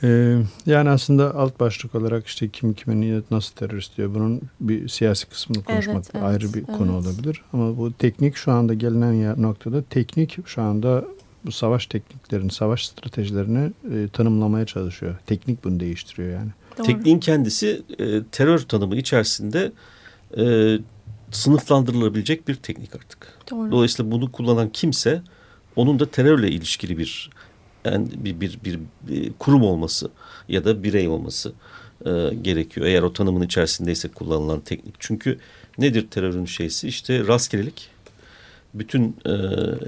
Ee, 0.02 0.37
yani 0.66 0.90
aslında 0.90 1.34
alt 1.34 1.61
başlık 1.61 1.94
olarak 1.94 2.26
işte 2.26 2.48
kim 2.48 2.74
kime 2.74 3.00
niye 3.00 3.22
nasıl 3.30 3.54
terörist 3.54 3.96
diyor. 3.96 4.14
Bunun 4.14 4.40
bir 4.61 4.88
siyasi 4.88 5.28
kısmını 5.28 5.64
konuşmak 5.64 5.96
Evet, 5.96 6.11
evet, 6.14 6.24
ayrı 6.24 6.54
bir 6.54 6.64
konu 6.64 6.92
evet. 6.92 7.06
olabilir. 7.06 7.42
Ama 7.52 7.76
bu 7.76 7.92
teknik 7.92 8.37
şu 8.37 8.52
anda 8.52 8.74
gelinen 8.74 9.42
noktada 9.42 9.82
teknik 9.82 10.48
şu 10.48 10.62
anda 10.62 11.04
bu 11.48 11.52
savaş 11.52 11.87
tekniklerini, 11.87 12.52
savaş 12.52 12.87
stratejilerini 12.87 13.72
e, 13.94 14.08
tanımlamaya 14.08 14.66
çalışıyor. 14.66 15.16
Teknik 15.26 15.64
bunu 15.64 15.80
değiştiriyor 15.80 16.32
yani. 16.32 16.50
Doğru. 16.78 16.87
Tekniğin 16.87 17.20
kendisi 17.20 17.82
e, 17.98 18.22
terör 18.32 18.58
tanımı 18.58 18.96
içerisinde 18.96 19.72
e, 20.38 20.76
sınıflandırılabilecek 21.30 22.48
bir 22.48 22.54
teknik 22.54 22.94
artık. 22.94 23.38
Doğru. 23.50 23.70
Dolayısıyla 23.70 24.12
bunu 24.12 24.32
kullanan 24.32 24.68
kimse 24.68 25.22
onun 25.76 25.98
da 25.98 26.11
terörle 26.11 26.50
ilişkili 26.50 26.98
bir 26.98 27.30
yani 27.84 28.08
bir, 28.16 28.40
bir, 28.40 28.58
bir, 28.64 28.80
bir 29.08 29.32
kurum 29.38 29.62
olması 29.62 30.11
ya 30.48 30.64
da 30.64 30.82
birey 30.82 31.08
olması 31.08 31.52
e, 32.06 32.11
gerekiyor. 32.42 32.87
Eğer 32.87 33.02
o 33.02 33.12
tanımın 33.12 33.42
içerisindeyse 33.42 34.08
kullanılan 34.08 34.61
teknik. 34.61 34.94
Çünkü 34.98 35.38
nedir 35.78 36.06
terörün 36.11 36.44
şeysi? 36.44 36.88
İşte 36.88 37.26
rastgelelik. 37.26 37.90
Bütün 38.78 39.16
e, 39.26 39.30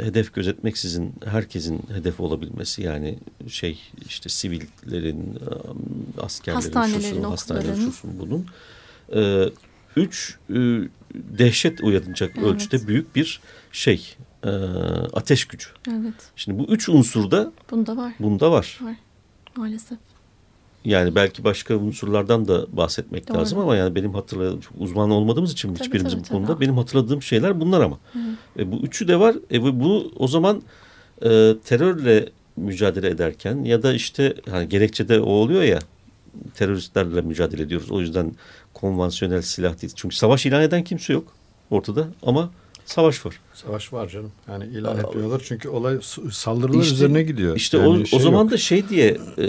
hedef 0.05 0.35
gözetmeksizin 0.35 1.15
herkesin 1.25 1.83
hedef 1.95 2.21
olabilmesi 2.21 2.83
yani 2.83 3.19
şey 3.49 3.79
işte 4.07 4.29
sivillerin, 4.29 5.35
e, 5.37 6.21
askerlerin, 6.21 6.63
Hastanelerin, 6.63 7.01
şusun, 7.11 7.23
hastanelerin, 7.23 7.75
şusun 7.85 8.11
bunun. 8.19 8.47
E, 9.15 9.51
üç, 9.97 10.39
e, 10.51 10.55
dehşet 11.15 11.81
uyarınacak 11.81 12.31
Evet. 12.37 12.47
ölçüde 12.47 12.89
büyük 12.89 13.17
bir 13.17 13.41
şey 13.73 14.17
e, 14.45 14.49
ateş 15.13 15.45
gücü. 15.45 15.67
Evet. 15.91 16.15
Şimdi 16.37 16.59
bu 16.59 16.65
üç 16.65 16.89
unsur 16.89 17.31
da 17.31 17.53
Bunda 17.71 17.97
var 17.97 18.13
bunda 18.21 18.51
var. 18.51 18.79
maalesef. 19.57 19.99
Yani 20.85 21.15
belki 21.15 21.45
başka 21.45 21.77
unsurlardan 21.77 22.49
da 22.49 22.77
bahsetmek 22.77 23.29
Doğru. 23.29 23.39
lazım 23.39 23.59
ama 23.59 23.77
yani 23.77 23.95
benim 23.95 24.15
hatırladığım 24.15 24.61
çok 24.61 24.73
uzman 24.79 25.11
olmadığımız 25.11 25.53
için 25.53 25.75
Tabii, 25.75 25.85
hiçbirimiz 25.85 26.13
tabii, 26.13 26.23
bu 26.23 26.29
konuda 26.29 26.53
tabii. 26.55 26.65
benim 26.65 26.77
hatırladığım 26.77 27.23
şeyler 27.23 27.61
bunlar 27.61 27.81
ama. 27.81 27.99
E, 28.59 28.73
bu 28.73 28.77
üçü 28.77 29.09
de 29.09 29.21
var. 29.21 29.37
E, 29.53 29.63
bu, 29.63 29.81
bu 29.81 30.13
o 30.17 30.29
zaman 30.29 30.63
e, 31.23 31.55
terörle 31.65 32.29
mücadele 32.57 33.09
ederken 33.09 33.65
ya 33.65 33.83
da 33.83 33.93
işte 33.93 34.35
hani 34.51 34.69
gerekçede 34.69 35.21
o 35.21 35.31
oluyor 35.31 35.63
ya 35.63 35.79
teröristlerle 36.55 37.21
mücadele 37.21 37.63
ediyoruz. 37.63 37.91
O 37.91 38.01
yüzden 38.01 38.33
konvansiyonel 38.75 39.43
silah 39.43 39.83
değil. 39.83 39.93
Çünkü 39.97 40.17
savaş 40.17 40.47
ilan 40.47 40.63
eden 40.63 40.85
kimse 40.85 41.13
yok 41.13 41.25
ortada 41.71 42.07
ama 42.23 42.51
savaş 42.91 43.27
var. 43.27 43.41
Savaş 43.55 43.93
var 43.93 44.09
canım. 44.09 44.33
Yani 44.49 44.65
ilan 44.65 44.97
Aa, 44.97 45.01
etmiyorlar 45.01 45.43
çünkü 45.45 45.69
olay 45.69 45.99
saldırılar 46.33 46.83
İşte- 46.83 46.95
üzerine 46.95 47.23
gidiyor. 47.23 47.57
İşte 47.57 47.79
Yani 47.79 47.89
o, 47.89 48.05
şey 48.05 48.19
o 48.19 48.23
zaman 48.23 48.43
yok. 48.43 48.51
da 48.51 48.57
şey 48.57 48.89
diye 48.89 49.09
e, 49.39 49.45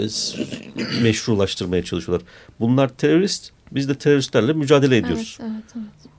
meşrulaştırmaya 1.02 1.84
çalışıyorlar. 1.84 2.28
Bunlar 2.60 2.88
terörist, 2.88 3.50
biz 3.72 3.88
de 3.88 3.94
teröristlerle 3.94 4.52
mücadele 4.52 4.96
ediyoruz. 4.96 5.38
Evet, 5.40 5.50
evet, 5.52 5.64
evet. 5.76 6.12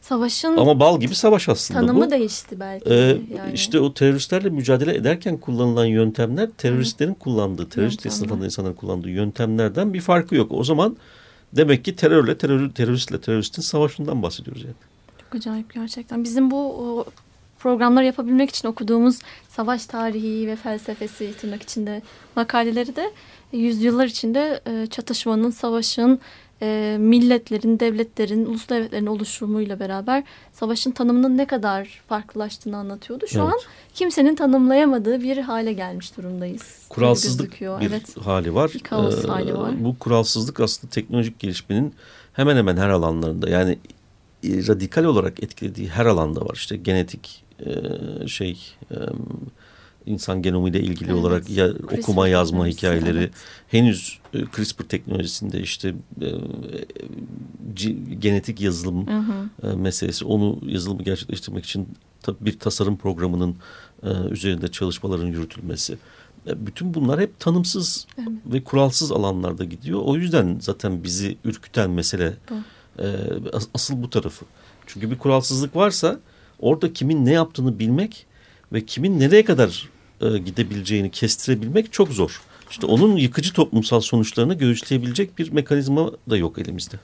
Savaşın 0.00 0.56
Ama 0.56 0.80
bal 0.80 1.00
gibi 1.00 1.14
savaş 1.14 1.48
aslında 1.48 1.80
tanımı 1.80 2.06
bu. 2.06 2.10
değişti 2.10 2.60
belki. 2.60 2.90
Ee, 2.90 2.94
yani. 2.94 3.52
İşte 3.54 3.80
o 3.80 3.94
teröristlerle 3.94 4.48
mücadele 4.50 4.94
ederken 4.94 5.36
kullanılan 5.36 5.86
yöntemler 5.86 6.50
teröristlerin 6.58 7.14
kullandığı, 7.14 7.68
terörist 7.68 8.12
sınıfında 8.12 8.44
insanların 8.44 8.74
kullandığı 8.74 9.10
yöntemlerden 9.10 9.94
bir 9.94 10.00
farkı 10.00 10.34
yok. 10.34 10.52
O 10.52 10.64
zaman 10.64 10.96
demek 11.52 11.84
ki 11.84 11.96
terörle, 11.96 12.38
terör, 12.38 12.70
teröristle, 12.70 13.20
teröristin 13.20 13.62
savaşından 13.62 14.22
bahsediyoruz 14.22 14.62
yani. 14.62 14.74
Çok 15.34 15.40
acayip 15.40 15.74
gerçekten. 15.74 16.24
Bizim 16.24 16.50
bu 16.50 16.56
o, 16.56 17.04
programlar 17.58 18.02
yapabilmek 18.02 18.50
için 18.50 18.68
okuduğumuz 18.68 19.18
savaş 19.48 19.86
tarihi 19.86 20.46
ve 20.46 20.56
felsefesi 20.56 21.34
tırnak 21.40 21.62
içinde 21.62 22.02
makaleleri 22.36 22.96
de 22.96 23.10
e, 23.52 23.58
yüzyıllar 23.58 24.06
içinde 24.06 24.60
e, 24.66 24.86
çatışmanın, 24.86 25.50
savaşın, 25.50 26.18
e, 26.62 26.96
milletlerin, 27.00 27.80
devletlerin, 27.80 28.46
ulus 28.46 28.68
devletlerin 28.68 29.06
oluşumuyla 29.06 29.80
beraber 29.80 30.24
savaşın 30.52 30.90
tanımının 30.90 31.36
ne 31.38 31.46
kadar 31.46 32.02
farklılaştığını 32.08 32.76
anlatıyordu. 32.76 33.26
Şu 33.26 33.38
Evet. 33.40 33.52
an 33.52 33.58
kimsenin 33.94 34.34
tanımlayamadığı 34.34 35.22
bir 35.22 35.38
hale 35.38 35.72
gelmiş 35.72 36.16
durumdayız. 36.16 36.86
Kuralsızlık 36.88 37.60
bir 37.60 37.88
Evet. 37.88 38.16
hali 38.16 38.54
var. 38.54 38.70
Bir 38.74 38.80
kaos 38.80 39.24
Ee, 39.24 39.28
hali 39.28 39.58
var. 39.58 39.84
Bu 39.84 39.98
kuralsızlık 39.98 40.60
aslında 40.60 40.90
teknolojik 40.90 41.38
gelişmenin 41.38 41.94
hemen 42.32 42.56
hemen 42.56 42.76
her 42.76 42.88
alanlarında 42.88 43.50
yani 43.50 43.78
radikal 44.68 45.04
olarak 45.04 45.42
etkilediği 45.42 45.88
her 45.88 46.06
alanda 46.06 46.40
var. 46.40 46.54
İşte 46.54 46.76
genetik 46.76 47.44
e, 47.66 48.28
şey 48.28 48.58
e, 48.90 48.96
insan 50.06 50.42
genomiyle 50.42 50.80
ilgili 50.80 51.10
Evet. 51.10 51.20
olarak 51.20 51.50
ya 51.50 51.68
CRISPR 51.68 51.98
okuma 51.98 52.28
yazma 52.28 52.66
hikayeleri 52.66 53.18
evet. 53.18 53.32
henüz 53.68 54.18
e, 54.34 54.38
CRISPR 54.56 54.82
teknolojisinde 54.82 55.60
işte 55.60 55.94
e, 56.22 56.28
genetik 58.18 58.60
yazılım 58.60 59.06
Hı 59.06 59.18
hı. 59.18 59.70
e, 59.72 59.76
meselesi. 59.76 60.24
Onu 60.24 60.60
yazılımı 60.66 61.02
gerçekleştirmek 61.02 61.64
için 61.64 61.88
bir 62.40 62.58
tasarım 62.58 62.96
programının 62.96 63.56
e, 64.02 64.08
üzerinde 64.30 64.68
çalışmaların 64.68 65.26
yürütülmesi. 65.26 65.98
E, 66.46 66.66
bütün 66.66 66.94
bunlar 66.94 67.20
hep 67.20 67.40
tanımsız 67.40 68.06
Evet. 68.18 68.28
ve 68.46 68.64
kuralsız 68.64 69.12
alanlarda 69.12 69.64
gidiyor. 69.64 70.00
O 70.04 70.16
yüzden 70.16 70.58
zaten 70.60 71.04
bizi 71.04 71.36
ürküten 71.44 71.90
mesele 71.90 72.34
Bu. 72.50 72.54
E, 72.98 73.06
as- 73.52 73.68
asıl 73.74 74.02
bu 74.02 74.10
tarafı. 74.10 74.44
Çünkü 74.86 75.10
bir 75.10 75.18
kuralsızlık 75.18 75.76
varsa 75.76 76.20
orada 76.60 76.92
kimin 76.92 77.24
ne 77.24 77.32
yaptığını 77.32 77.78
bilmek 77.78 78.26
ve 78.72 78.84
kimin 78.86 79.20
nereye 79.20 79.44
kadar 79.44 79.88
e, 80.20 80.38
gidebileceğini 80.38 81.10
kestirebilmek 81.10 81.92
çok 81.92 82.08
zor. 82.08 82.42
İşte 82.70 82.86
onun 82.86 83.16
yıkıcı 83.16 83.52
toplumsal 83.52 84.00
sonuçlarını 84.00 84.54
göğüsleyebilecek 84.54 85.38
bir 85.38 85.52
mekanizma 85.52 86.10
da 86.30 86.36
yok 86.36 86.58
elimizde. 86.58 86.96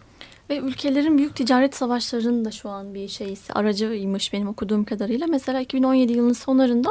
Ve 0.51 0.59
ülkelerin 0.59 1.19
büyük 1.19 1.37
ticaret 1.37 1.77
savaşlarının 1.77 2.45
da 2.45 2.51
şu 2.51 2.69
an 2.69 2.95
bir 2.95 3.09
şeysi 3.09 3.53
aracıymış 3.53 4.33
benim 4.33 4.49
okuduğum 4.49 4.85
kadarıyla. 4.85 5.27
Mesela 5.27 5.61
2017 5.61 6.13
yılının 6.13 6.33
sonlarında 6.33 6.89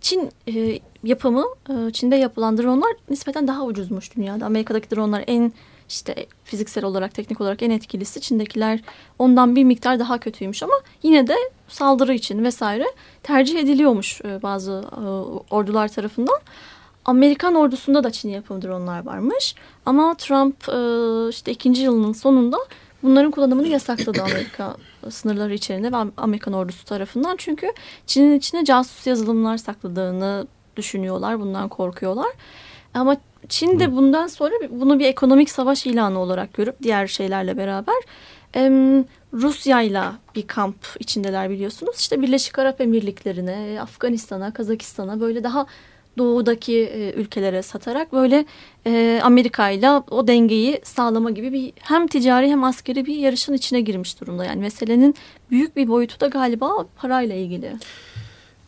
Çin 0.00 0.30
e, 0.48 0.78
yapımı, 1.04 1.44
e, 1.70 1.92
Çin'de 1.92 2.16
yapılan 2.16 2.58
dronlar 2.58 2.92
nispeten 3.10 3.48
daha 3.48 3.64
ucuzmuş 3.64 4.16
dünyada. 4.16 4.46
Amerika'daki 4.46 4.90
dronlar 4.90 5.24
en 5.26 5.52
işte 5.88 6.26
fiziksel 6.44 6.84
olarak, 6.84 7.14
teknik 7.14 7.40
olarak 7.40 7.62
en 7.62 7.70
etkilisi. 7.70 8.20
Çin'dekiler 8.20 8.80
ondan 9.18 9.56
bir 9.56 9.64
miktar 9.64 9.98
daha 9.98 10.18
kötüymüş 10.18 10.62
ama 10.62 10.74
yine 11.02 11.26
de 11.26 11.36
saldırı 11.68 12.14
için 12.14 12.44
vesaire 12.44 12.86
tercih 13.22 13.58
ediliyormuş 13.58 14.20
e, 14.24 14.42
bazı 14.42 14.72
e, 14.72 15.00
ordular 15.54 15.88
tarafından. 15.88 16.38
Amerikan 17.04 17.54
ordusunda 17.54 18.04
da 18.04 18.10
Çin 18.10 18.28
yapımı 18.28 18.62
dronlar 18.62 19.06
varmış. 19.06 19.54
Ama 19.86 20.14
Trump 20.14 20.68
e, 20.68 21.28
işte 21.30 21.52
ikinci 21.52 21.82
yılının 21.82 22.12
sonunda 22.12 22.56
bunların 23.02 23.30
kullanımını 23.30 23.68
yasakladı 23.68 24.22
Amerika 24.22 24.76
sınırları 25.10 25.54
içerisinde 25.54 25.92
ve 25.92 26.10
Amerikan 26.16 26.54
ordusu 26.54 26.84
tarafından. 26.84 27.36
Çünkü 27.36 27.72
Çin'in 28.06 28.38
içine 28.38 28.64
casus 28.64 29.06
yazılımlar 29.06 29.56
sakladığını 29.56 30.46
düşünüyorlar. 30.76 31.40
Bundan 31.40 31.68
korkuyorlar. 31.68 32.30
Ama 32.94 33.16
Çin 33.48 33.80
de 33.80 33.96
bundan 33.96 34.26
sonra 34.26 34.54
bunu 34.70 34.98
bir 34.98 35.06
ekonomik 35.06 35.50
savaş 35.50 35.86
ilanı 35.86 36.18
olarak 36.18 36.54
görüp 36.54 36.82
diğer 36.82 37.06
şeylerle 37.06 37.56
beraber 37.56 37.96
em, 38.54 39.04
Rusya'yla 39.32 40.14
bir 40.34 40.46
kamp 40.46 40.76
içindeler 40.98 41.50
biliyorsunuz. 41.50 41.96
İşte 41.98 42.22
Birleşik 42.22 42.58
Arap 42.58 42.80
Emirlikleri'ne, 42.80 43.78
Afganistan'a, 43.80 44.52
Kazakistan'a 44.52 45.20
böyle 45.20 45.44
daha 45.44 45.66
doğudaki 46.18 46.78
e, 46.78 47.12
ülkelere 47.12 47.62
satarak 47.62 48.12
böyle 48.12 48.44
e, 48.86 49.20
Amerika 49.22 49.70
ile 49.70 49.90
o 49.90 50.26
dengeyi 50.26 50.80
sağlama 50.84 51.30
gibi 51.30 51.52
bir 51.52 51.72
hem 51.80 52.06
ticari 52.06 52.50
hem 52.50 52.64
askeri 52.64 53.06
bir 53.06 53.16
yarışın 53.16 53.52
içine 53.52 53.80
girmiş 53.80 54.20
durumda. 54.20 54.44
Yani 54.44 54.60
meselenin 54.60 55.14
büyük 55.50 55.76
bir 55.76 55.88
boyutu 55.88 56.20
da 56.20 56.26
galiba 56.26 56.86
parayla 56.96 57.34
ilgili. 57.34 57.72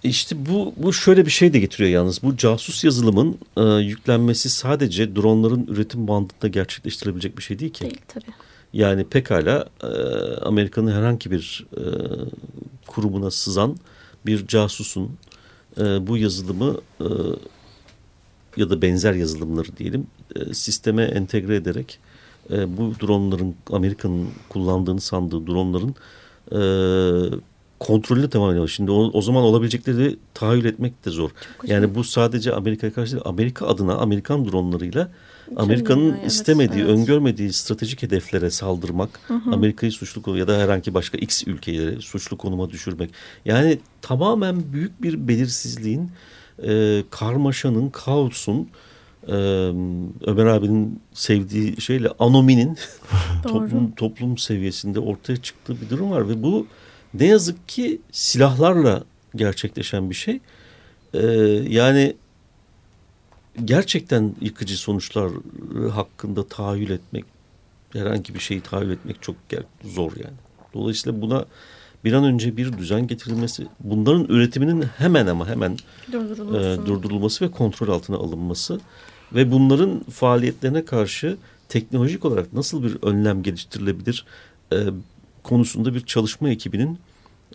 İşte 0.02 0.46
bu, 0.46 0.74
bu 0.76 0.92
şöyle 0.92 1.26
bir 1.26 1.30
şey 1.30 1.52
de 1.52 1.58
getiriyor 1.58 1.90
yalnız. 1.90 2.22
Bu 2.22 2.36
casus 2.36 2.84
yazılımın 2.84 3.38
e, 3.56 3.62
yüklenmesi 3.64 4.50
sadece 4.50 5.16
dronların 5.16 5.66
üretim 5.66 6.08
bandında 6.08 6.48
gerçekleştirebilecek 6.48 7.38
bir 7.38 7.42
şey 7.42 7.58
değil 7.58 7.72
ki. 7.72 7.84
Değil 7.84 8.00
tabii. 8.08 8.24
Yani 8.72 9.04
pekala 9.04 9.68
e, 9.82 9.86
Amerika'nın 10.42 10.92
herhangi 10.92 11.30
bir 11.30 11.66
e, 11.76 11.82
kurumuna 12.86 13.30
sızan 13.30 13.76
bir 14.26 14.46
casusun 14.46 15.10
e, 15.80 16.06
bu 16.06 16.16
yazılımı 16.16 16.76
e, 17.00 17.06
ya 18.56 18.70
da 18.70 18.82
benzer 18.82 19.14
yazılımları 19.14 19.76
diyelim 19.76 20.06
e, 20.36 20.54
sisteme 20.54 21.02
entegre 21.02 21.56
ederek 21.56 21.98
e, 22.50 22.76
bu 22.76 22.94
dronların 23.00 23.54
Amerika'nın 23.72 24.28
kullandığını 24.48 25.00
sandığı 25.00 25.46
dronların 25.46 25.94
e, 26.52 26.60
tamamen 27.80 28.52
alıyor. 28.52 28.68
Şimdi 28.68 28.90
o, 28.90 29.10
o 29.12 29.22
zaman 29.22 29.42
olabilecekleri 29.42 30.16
tahayyül 30.34 30.64
etmek 30.64 31.04
de 31.04 31.10
zor. 31.10 31.30
Yani 31.66 31.94
bu 31.94 32.04
sadece 32.04 32.52
Amerika'ya 32.54 32.92
karşı 32.92 33.12
değil, 33.12 33.22
Amerika 33.26 33.66
adına 33.66 33.94
Amerikan 33.94 34.48
dronlarıyla 34.48 35.10
Amerika'nın 35.56 36.16
evet, 36.20 36.26
istemediği, 36.26 36.80
evet. 36.80 36.90
öngörmediği 36.90 37.52
stratejik 37.52 38.02
hedeflere 38.02 38.50
saldırmak, 38.50 39.20
Amerika'yı 39.52 39.92
suçlu 39.92 40.38
ya 40.38 40.48
da 40.48 40.58
herhangi 40.58 40.94
başka 40.94 41.18
X 41.18 41.42
ülkeleri 41.46 42.02
suçlu 42.02 42.36
konuma 42.36 42.70
düşürmek. 42.70 43.10
Yani 43.44 43.78
tamamen 44.02 44.72
büyük 44.72 45.02
bir 45.02 45.28
belirsizliğin, 45.28 46.10
e, 46.62 47.02
karmaşanın, 47.10 47.90
kaosun, 47.90 48.68
e, 49.28 49.32
Ömer 50.26 50.46
abinin 50.46 51.00
sevdiği 51.12 51.80
şeyle 51.80 52.08
anominin 52.18 52.78
toplum 53.42 53.90
toplum 53.90 54.38
seviyesinde 54.38 55.00
ortaya 55.00 55.36
çıktığı 55.36 55.80
bir 55.80 55.90
durum 55.90 56.10
var 56.10 56.28
ve 56.28 56.42
bu 56.42 56.66
ne 57.14 57.26
yazık 57.26 57.68
ki 57.68 58.00
silahlarla 58.12 59.04
gerçekleşen 59.36 60.10
bir 60.10 60.14
şey. 60.14 60.40
Ee, 61.14 61.18
yani 61.68 62.16
gerçekten 63.64 64.34
yıkıcı 64.40 64.76
sonuçlar 64.76 65.32
hakkında 65.92 66.46
tahayyül 66.46 66.90
etmek, 66.90 67.24
herhangi 67.92 68.34
bir 68.34 68.38
şeyi 68.40 68.60
tahayyül 68.60 68.90
etmek 68.90 69.22
çok 69.22 69.36
zor 69.84 70.12
yani. 70.16 70.36
Dolayısıyla 70.74 71.20
buna 71.22 71.44
bir 72.04 72.12
an 72.12 72.24
önce 72.24 72.56
bir 72.56 72.78
düzen 72.78 73.06
getirilmesi, 73.06 73.66
bunların 73.80 74.24
üretiminin 74.24 74.82
hemen 74.82 75.26
ama 75.26 75.48
hemen 75.48 75.72
e, 75.72 76.12
Durdurulması. 76.12 76.86
durdurulması 76.86 77.44
ve 77.44 77.50
kontrol 77.50 77.88
altına 77.88 78.16
alınması 78.16 78.80
ve 79.34 79.52
bunların 79.52 80.00
faaliyetlerine 80.10 80.84
karşı 80.84 81.36
teknolojik 81.68 82.24
olarak 82.24 82.52
nasıl 82.52 82.82
bir 82.82 82.96
önlem 83.02 83.42
geliştirilebilir 83.42 84.24
e, 84.72 84.76
konusunda 85.44 85.94
bir 85.94 86.00
çalışma 86.00 86.48
ekibinin 86.50 86.98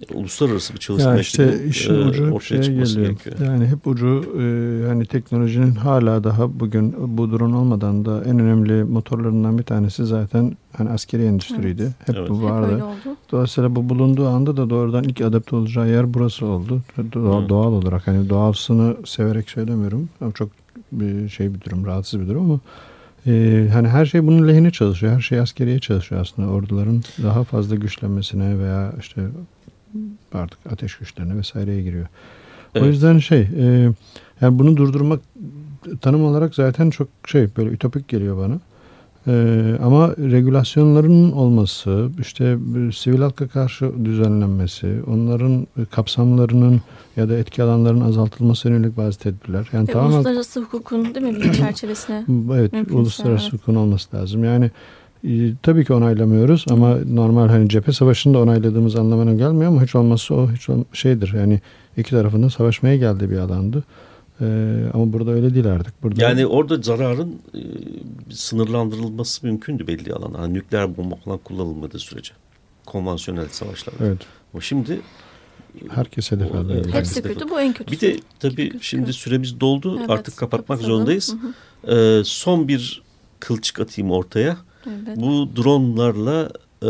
e, 0.10 0.14
uluslararası 0.14 0.74
bir 0.74 0.80
çalışma 0.80 1.12
Ya 1.14 1.20
işte 1.20 1.44
ekibinin 1.44 1.70
işin 1.70 1.94
e, 1.96 1.98
ucu 2.06 2.26
hep 2.28 2.34
ortaya 2.34 2.64
çıkması 2.64 2.96
geliyor. 2.96 3.12
gerekiyor. 3.24 3.50
Yani 3.52 3.66
hep 3.68 3.88
ucu 3.88 4.26
e, 4.40 4.88
hani 4.88 5.06
teknolojinin 5.06 5.76
hala 5.76 6.24
daha 6.24 6.60
bugün 6.60 7.18
bu 7.18 7.32
drone 7.32 7.56
olmadan 7.56 8.06
da 8.06 8.24
en 8.26 8.40
önemli 8.40 8.84
motorlarından 8.84 9.58
bir 9.58 9.64
tanesi 9.64 10.06
zaten 10.06 10.58
hani 10.78 10.90
askeri 10.90 11.24
endüstriydi. 11.26 11.92
Hep 12.06 12.16
Evet. 12.16 12.30
bu 12.30 12.38
Hep 12.38 12.44
vardı. 12.44 12.72
öyle 12.74 12.84
oldu. 12.84 13.18
Dolayısıyla 13.32 13.76
bu 13.76 13.90
bulunduğu 13.90 14.28
anda 14.28 14.58
da 14.58 14.70
doğrudan 14.70 15.04
ilk 15.04 15.22
adapte 15.22 15.56
olacağı 15.56 15.90
yer 15.90 16.14
burası 16.14 16.46
oldu. 16.46 16.82
Doğa- 16.98 17.46
Hı. 17.46 17.50
Doğal 17.50 17.72
olarak 17.74 18.08
hani 18.08 18.30
doğasını 18.30 18.96
severek 19.06 19.50
söylemiyorum. 19.50 20.10
Ama 20.22 20.32
çok 20.32 20.50
bir 20.92 21.30
şey 21.30 21.54
bir 21.54 21.62
durum, 21.62 21.86
rahatsız 21.86 22.20
bir 22.22 22.28
durum 22.28 22.44
ama 22.52 22.60
e, 23.28 23.68
hani 23.74 23.88
her 23.88 24.06
şey 24.06 24.28
bunun 24.28 24.48
lehine 24.48 24.72
çalışıyor. 24.72 25.14
Her 25.14 25.22
şey 25.22 25.40
askeriye 25.40 25.80
çalışıyor 25.80 26.22
aslında. 26.22 26.50
Orduların 26.52 27.04
daha 27.24 27.44
fazla 27.44 27.76
güçlenmesine 27.76 28.60
veya 28.60 28.94
işte 29.00 29.22
artık 30.34 30.60
ateş 30.72 30.96
güçlerine 30.96 31.38
vesaireye 31.38 31.82
giriyor. 31.82 32.08
Evet. 32.76 32.86
O 32.86 32.90
yüzden 32.90 33.20
şey 33.20 33.42
e, 33.42 33.90
yani 34.42 34.60
bunu 34.60 34.78
durdurmak 34.78 35.20
tanım 36.02 36.24
olarak 36.24 36.56
zaten 36.56 36.90
çok 36.90 37.08
şey 37.28 37.48
böyle 37.58 37.70
ütopik 37.70 38.08
geliyor 38.08 38.38
bana. 38.38 38.60
Ee, 39.28 39.76
ama 39.84 40.10
regülasyonların 40.18 41.32
olması, 41.32 42.10
işte 42.22 42.58
e, 42.90 42.92
sivil 42.92 43.20
halka 43.22 43.48
karşı 43.48 43.92
düzenlenmesi, 44.06 44.96
onların 45.08 45.68
kapsamlarının 45.92 46.82
ya 47.18 47.30
da 47.30 47.38
etki 47.38 47.64
alanlarının 47.64 48.06
azaltılması 48.06 48.70
yönelik 48.70 48.98
bazı 48.98 49.20
tedbirler. 49.20 49.70
Yani 49.74 49.88
Ve 49.88 49.92
tamamen 49.92 50.16
uluslararası 50.16 50.60
hukukun 50.62 51.16
değil 51.16 51.26
mi 51.26 51.36
bir 51.36 51.54
çerçevesine? 51.54 52.26
evet 52.54 52.74
Mümkünse, 52.74 52.98
uluslararası 53.00 53.44
evet. 53.44 53.54
hukukun 53.54 53.76
olması 53.76 54.16
lazım. 54.18 54.44
Yani 54.44 54.72
e, 55.28 55.54
tabii 55.64 55.86
ki 55.86 55.94
onaylamıyoruz 55.94 56.66
ama 56.70 56.96
normal 57.14 57.48
hani 57.48 57.70
cephe 57.70 57.92
savaşında 57.92 58.40
onayladığımız 58.40 58.96
anlamına 58.96 59.34
gelmiyor 59.34 59.72
ama 59.72 59.84
hiç 59.84 59.96
olmazsa 59.96 60.36
o 60.36 60.52
hiç 60.52 60.70
ol- 60.70 60.84
şeydir. 60.94 61.34
Yani 61.38 61.62
iki 61.98 62.10
tarafın 62.12 62.44
da 62.44 62.50
savaşmaya 62.50 62.98
geldiği 62.98 63.30
bir 63.30 63.38
alandı. 63.38 63.84
Ee, 64.42 64.46
ama 64.94 65.14
burada 65.14 65.32
öyle 65.32 65.54
değil 65.54 65.68
artık. 65.68 66.04
Burada 66.04 66.22
Yani 66.24 66.46
orada 66.46 66.82
zararın 66.82 67.40
e, 67.56 67.60
sınırlandırılması 68.34 69.46
mümkündü 69.46 69.88
belli 69.88 70.14
alana. 70.14 70.40
Hani 70.40 70.54
nükleer 70.54 70.98
bomba 70.98 71.16
falan 71.16 71.38
kullanılmadığı 71.38 72.00
sürece. 72.00 72.34
Konvansiyonel 72.86 73.48
savaşlarda. 73.50 74.06
evet 74.06 74.18
Ama 74.54 74.62
şimdi 74.62 75.02
herkes 75.90 76.32
hedef 76.32 76.52
O, 76.56 76.58
aldı. 76.58 76.74
Yani. 76.78 76.92
Hepsi 76.94 77.22
kötü 77.22 77.50
bu 77.50 77.60
en 77.60 77.74
kötüsü. 77.74 78.02
bir 78.08 78.14
de 78.16 78.20
tabii 78.40 78.56
Çünkü- 78.72 78.84
şimdi 78.86 79.14
süremiz 79.14 79.60
doldu. 79.60 79.96
Evet, 80.00 80.10
Artık 80.10 80.38
kapatmak 80.38 80.68
kapatalım. 80.68 80.92
zorundayız. 80.98 81.36
Hı 81.84 81.88
hı. 81.88 82.20
Ee, 82.20 82.24
son 82.24 82.68
bir 82.68 83.02
kılçık 83.40 83.80
atayım 83.80 84.12
ortaya. 84.12 84.58
Evet. 84.88 85.18
Bu 85.18 85.50
dronlarla 85.56 86.50
e, 86.86 86.90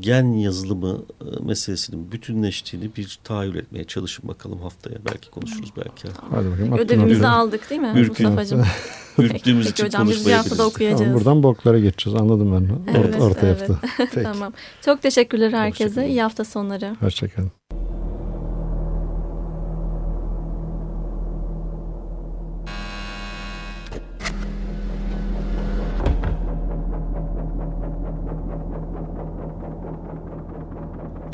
gen 0.00 0.32
yazılımı 0.32 0.98
e, 1.20 1.44
meselesinin 1.44 2.12
bütünleştiğini 2.12 2.90
bir 2.96 3.18
tahayyül 3.24 3.54
etmeye 3.54 3.84
çalışın 3.84 4.28
bakalım 4.28 4.60
haftaya. 4.60 4.96
Belki 5.10 5.30
konuşuruz 5.30 5.70
belki. 5.76 6.08
Hadi 6.30 6.48
aklına 6.48 6.76
Ödevimizi 6.76 7.20
bir- 7.20 7.24
aldık 7.24 7.70
değil 7.70 7.80
mi 7.80 7.92
Ürkün. 7.96 8.26
Mustafa'cığım? 8.28 8.64
Ürktüğümüz 9.18 9.70
için 9.70 9.84
hocam 9.84 10.08
biz 10.10 10.26
bir 10.26 10.32
haftada 10.32 10.66
okuyacağız. 10.66 11.00
Tamam, 11.00 11.14
buradan 11.18 11.42
boklara 11.42 11.78
geçeceğiz. 11.78 12.20
Anladım 12.20 12.52
ben. 12.52 12.92
Or- 12.94 13.00
Evet, 13.00 13.20
orta 13.20 13.46
evet. 13.46 13.70
hafta. 13.98 14.22
Tamam. 14.22 14.52
Çok 14.84 15.02
teşekkürler 15.02 15.52
herkese. 15.52 15.84
Hoşçakalın. 15.84 16.08
İyi 16.08 16.22
hafta 16.22 16.44
sonları. 16.44 16.96
Hoşçakalın. 17.00 17.50